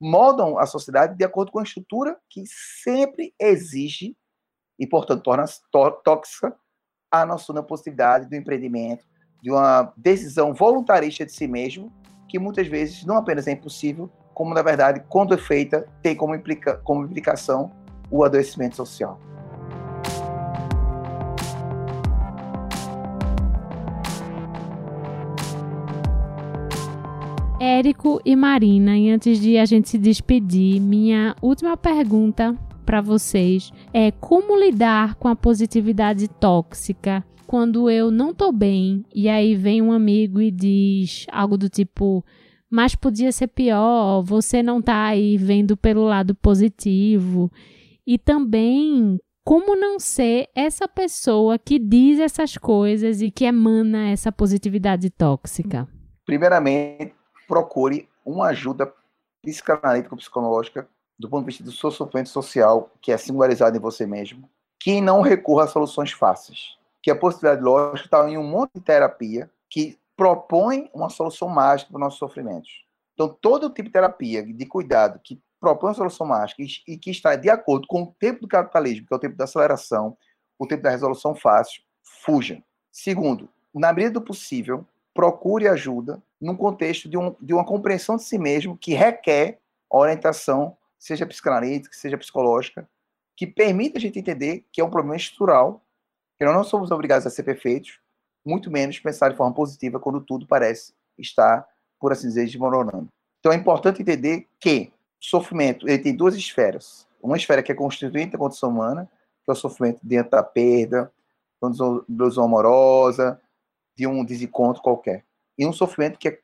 [0.00, 4.16] moldam a sociedade de acordo com a estrutura que sempre exige
[4.78, 5.44] e, portanto, torna
[6.04, 6.56] tóxica
[7.10, 9.06] a da possibilidade do empreendimento,
[9.40, 11.92] de uma decisão voluntarista de si mesmo,
[12.28, 16.34] que muitas vezes não apenas é impossível, como, na verdade, quando é feita, tem como,
[16.34, 17.70] implica, como implicação
[18.10, 19.18] o adoecimento social.
[27.60, 32.54] Érico e Marina, e antes de a gente se despedir, minha última pergunta
[32.84, 39.28] para vocês é como lidar com a positividade tóxica quando eu não tô bem e
[39.28, 42.24] aí vem um amigo e diz algo do tipo
[42.70, 47.50] mas podia ser pior, você não tá aí vendo pelo lado positivo.
[48.06, 54.32] E também como não ser essa pessoa que diz essas coisas e que emana essa
[54.32, 55.86] positividade tóxica?
[56.24, 57.14] Primeiramente,
[57.46, 58.90] procure uma ajuda
[59.42, 60.88] psicanalítica psicológica
[61.18, 64.48] do ponto de vista do seu sofrimento social, que é singularizado em você mesmo,
[64.80, 66.76] que não recorra a soluções fáceis.
[67.02, 71.90] Que a possibilidade lógica está em um monte de terapia que propõe uma solução mágica
[71.90, 72.84] para os nossos sofrimentos.
[73.14, 77.36] Então, todo tipo de terapia de cuidado que propõe uma solução mágica e que está
[77.36, 80.16] de acordo com o tempo do capitalismo, que é o tempo da aceleração,
[80.58, 82.62] o tempo da resolução fácil, fuja.
[82.92, 88.24] Segundo, na medida do possível, procure ajuda num contexto de, um, de uma compreensão de
[88.24, 92.88] si mesmo que requer orientação, seja psicanalítica, seja psicológica,
[93.36, 95.84] que permita a gente entender que é um problema estrutural,
[96.38, 98.00] que nós não somos obrigados a ser perfeitos,
[98.44, 101.66] muito menos pensar de forma positiva quando tudo parece estar
[101.98, 103.08] por assim dizer, desmoronando.
[103.40, 107.06] Então é importante entender que o sofrimento ele tem duas esferas.
[107.22, 109.10] Uma esfera que é constituinte da condição humana,
[109.42, 111.10] que é o sofrimento dentro da perda,
[111.62, 113.40] de ilusão amorosa,
[113.96, 115.24] de um desencontro qualquer.
[115.56, 116.38] E um sofrimento que é,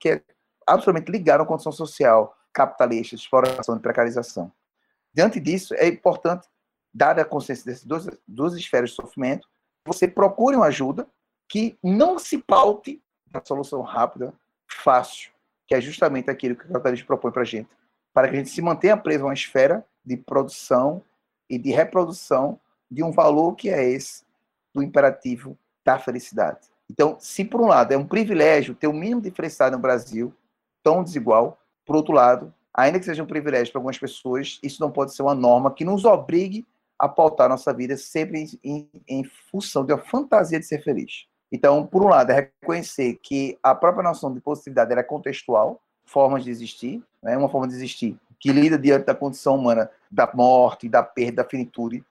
[0.00, 0.22] que é
[0.66, 4.50] absolutamente ligado à condição social capitalista, de exploração, de precarização.
[5.12, 6.48] Diante disso, é importante,
[6.92, 9.48] dada a consciência dessas duas, duas esferas de sofrimento,
[9.86, 11.06] você procure uma ajuda
[11.48, 14.32] que não se paute na solução rápida,
[14.66, 15.30] fácil,
[15.66, 17.68] que é justamente aquilo que o capitalismo propõe para a gente,
[18.12, 21.02] para que a gente se mantenha preso a uma esfera de produção
[21.48, 22.58] e de reprodução
[22.90, 24.24] de um valor que é esse
[24.72, 26.68] do imperativo da felicidade.
[26.90, 30.32] Então, se por um lado é um privilégio ter o mínimo de felicidade no Brasil,
[30.82, 34.90] tão desigual, por outro lado, ainda que seja um privilégio para algumas pessoas, isso não
[34.90, 36.66] pode ser uma norma que nos obrigue
[36.98, 41.26] a pautar nossa vida sempre em, em, em função de uma fantasia de ser feliz.
[41.54, 46.42] Então, por um lado, é reconhecer que a própria noção de positividade é contextual, formas
[46.42, 47.36] de existir, né?
[47.36, 51.48] uma forma de existir que lida diante da condição humana da morte, da perda, da
[51.48, 52.04] finitude,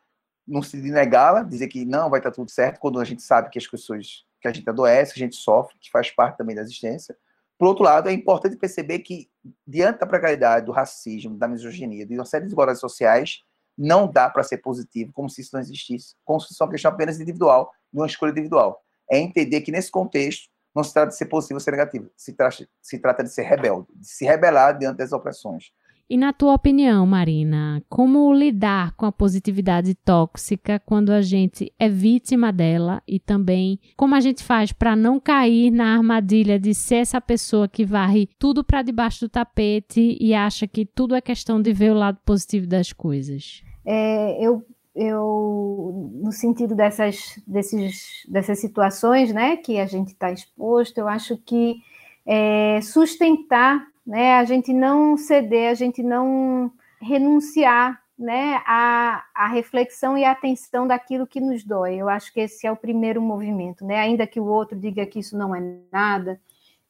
[0.47, 3.59] não se negá-la, dizer que não, vai estar tudo certo, quando a gente sabe que
[3.59, 6.61] as pessoas, que a gente adoece, que a gente sofre, que faz parte também da
[6.61, 7.13] existência.
[7.59, 9.29] Por outro lado, é importante perceber que,
[9.67, 13.43] diante da precariedade, do racismo, da misoginia, de uma série de desigualdades sociais,
[13.77, 16.71] não dá para ser positivo como se isso não existisse, como se isso é uma
[16.71, 18.81] questão apenas individual, de uma escolha individual.
[19.13, 22.33] É entender que, nesse contexto, não se trata de ser positivo ou ser negativo, se
[22.33, 25.71] trata, se trata de ser rebelde, de se rebelar diante das opressões.
[26.09, 31.87] E na tua opinião, Marina, como lidar com a positividade tóxica quando a gente é
[31.87, 36.95] vítima dela e também como a gente faz para não cair na armadilha de ser
[36.95, 41.61] essa pessoa que varre tudo para debaixo do tapete e acha que tudo é questão
[41.61, 43.63] de ver o lado positivo das coisas?
[43.85, 44.65] É, eu,
[44.95, 51.37] eu, no sentido dessas, desses, dessas situações, né, que a gente está exposto, eu acho
[51.37, 51.81] que
[52.25, 54.35] é, sustentar né?
[54.35, 56.71] A gente não ceder, a gente não
[57.01, 58.61] renunciar, né?
[58.65, 61.95] A, a reflexão e a atenção daquilo que nos dói.
[61.95, 63.97] Eu acho que esse é o primeiro movimento, né?
[63.99, 66.39] Ainda que o outro diga que isso não é nada,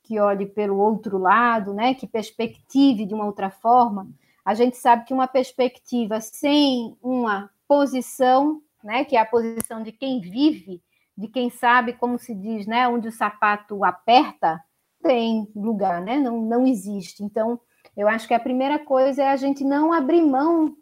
[0.02, 1.94] que olhe pelo outro lado, né?
[1.94, 4.08] Que perspective de uma outra forma.
[4.44, 9.06] A gente sabe que uma perspectiva sem uma posição, né?
[9.06, 10.82] Que é a posição de quem vive,
[11.18, 12.88] de quem sabe, como se diz, né?
[12.88, 14.62] Onde o sapato aperta,
[15.02, 16.18] tem lugar, né?
[16.18, 17.24] Não, não existe.
[17.24, 17.60] Então,
[17.96, 20.76] eu acho que a primeira coisa é a gente não abrir mão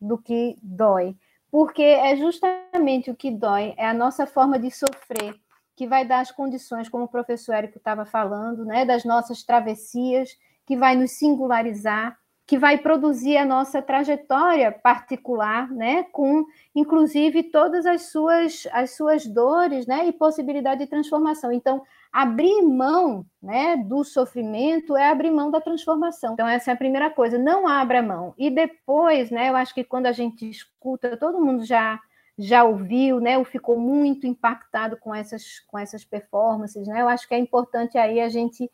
[0.00, 1.16] do que dói,
[1.50, 5.34] porque é justamente o que dói, é a nossa forma de sofrer,
[5.76, 10.30] que vai dar as condições, como o professor Érico estava falando, né, das nossas travessias,
[10.66, 12.16] que vai nos singularizar,
[12.52, 16.44] que vai produzir a nossa trajetória particular, né, com
[16.74, 21.50] inclusive todas as suas as suas dores, né, e possibilidade de transformação.
[21.50, 21.82] Então,
[22.12, 26.34] abrir mão né, do sofrimento é abrir mão da transformação.
[26.34, 28.34] Então, essa é a primeira coisa, não abra mão.
[28.36, 31.98] E depois, né, eu acho que quando a gente escuta, todo mundo já
[32.36, 37.00] já ouviu, né, ou ficou muito impactado com essas, com essas performances, né?
[37.00, 38.70] Eu acho que é importante aí a gente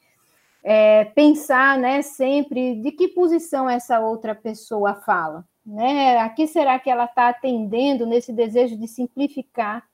[0.65, 6.19] é, pensar, né, sempre de que posição essa outra pessoa fala, né?
[6.19, 9.85] A que será que ela está atendendo nesse desejo de simplificar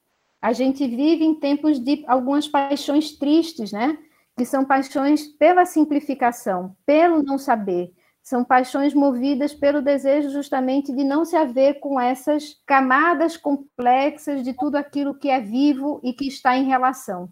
[0.45, 3.97] a gente vive em tempos de algumas paixões tristes, né?
[4.37, 7.95] Que são paixões pela simplificação, pelo não saber.
[8.23, 14.53] São paixões movidas pelo desejo justamente de não se haver com essas camadas complexas de
[14.53, 17.31] tudo aquilo que é vivo e que está em relação.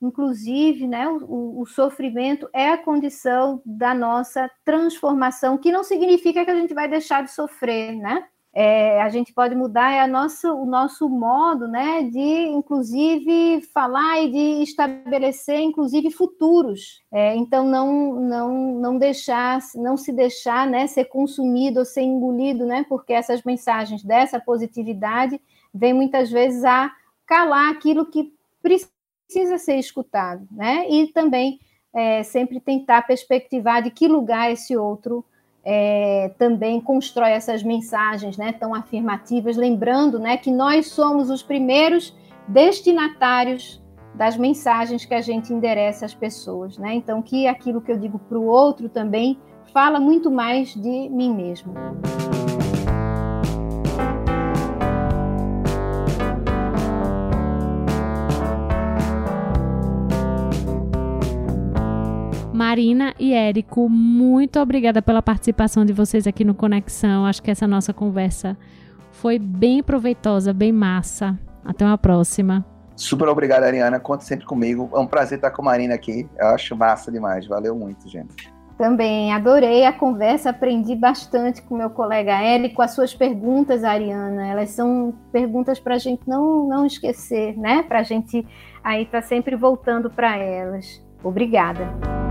[0.00, 6.50] Inclusive, né, o, o sofrimento é a condição da nossa transformação, que não significa que
[6.50, 8.26] a gente vai deixar de sofrer, né?
[8.58, 14.22] é, a gente pode mudar é a nossa, o nosso modo, né, de inclusive falar
[14.22, 17.02] e de estabelecer, inclusive futuros.
[17.12, 22.64] É, então não, não, não deixar, não se deixar, né, ser consumido ou ser engolido,
[22.64, 25.38] né, porque essas mensagens dessa positividade
[25.74, 26.90] vêm muitas vezes a
[27.26, 28.32] calar aquilo que
[28.62, 28.95] precisa
[29.28, 31.58] ser escutado, né, e também
[31.94, 35.24] é, sempre tentar perspectivar de que lugar esse outro
[35.64, 42.14] é, também constrói essas mensagens né, tão afirmativas, lembrando né, que nós somos os primeiros
[42.46, 43.82] destinatários
[44.14, 46.78] das mensagens que a gente endereça às pessoas.
[46.78, 46.94] Né?
[46.94, 49.38] Então, que aquilo que eu digo para o outro também
[49.72, 51.74] fala muito mais de mim mesmo.
[62.76, 67.24] Marina e Érico, muito obrigada pela participação de vocês aqui no Conexão.
[67.24, 68.54] Acho que essa nossa conversa
[69.12, 71.38] foi bem proveitosa, bem massa.
[71.64, 72.62] Até uma próxima.
[72.94, 73.98] Super obrigado, Ariana.
[73.98, 74.90] Conte sempre comigo.
[74.94, 76.28] É um prazer estar com a Marina aqui.
[76.38, 77.46] Eu acho massa demais.
[77.46, 78.52] Valeu muito, gente.
[78.76, 84.48] Também adorei a conversa, aprendi bastante com meu colega Eli, com as suas perguntas, Ariana.
[84.48, 87.82] Elas são perguntas para a gente não, não esquecer, né?
[87.84, 88.46] Para a gente
[88.84, 91.02] aí estar tá sempre voltando para elas.
[91.24, 92.25] Obrigada.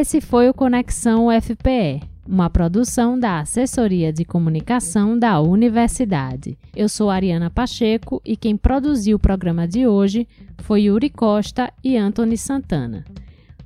[0.00, 6.56] Esse foi o Conexão UFPE, uma produção da Assessoria de Comunicação da Universidade.
[6.74, 10.26] Eu sou Ariana Pacheco e quem produziu o programa de hoje
[10.62, 13.04] foi Yuri Costa e Anthony Santana.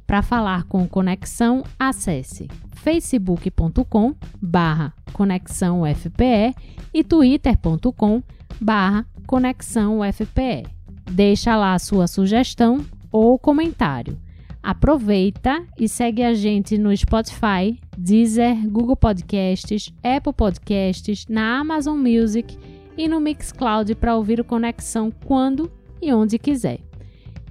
[0.05, 4.13] Para falar com Conexão, acesse facebook.com
[4.43, 6.53] barra Conexão UFPE
[6.93, 8.21] e twitter.com
[8.61, 10.67] barra Conexão UFPE.
[11.13, 14.24] Deixa lá a sua sugestão ou comentário.
[14.65, 22.57] Aproveita e segue a gente no Spotify, Deezer, Google Podcasts, Apple Podcasts, na Amazon Music
[22.97, 26.81] e no Mixcloud para ouvir o Conexão quando e onde quiser.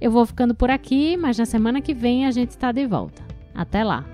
[0.00, 3.22] Eu vou ficando por aqui, mas na semana que vem a gente está de volta.
[3.54, 4.04] Até lá!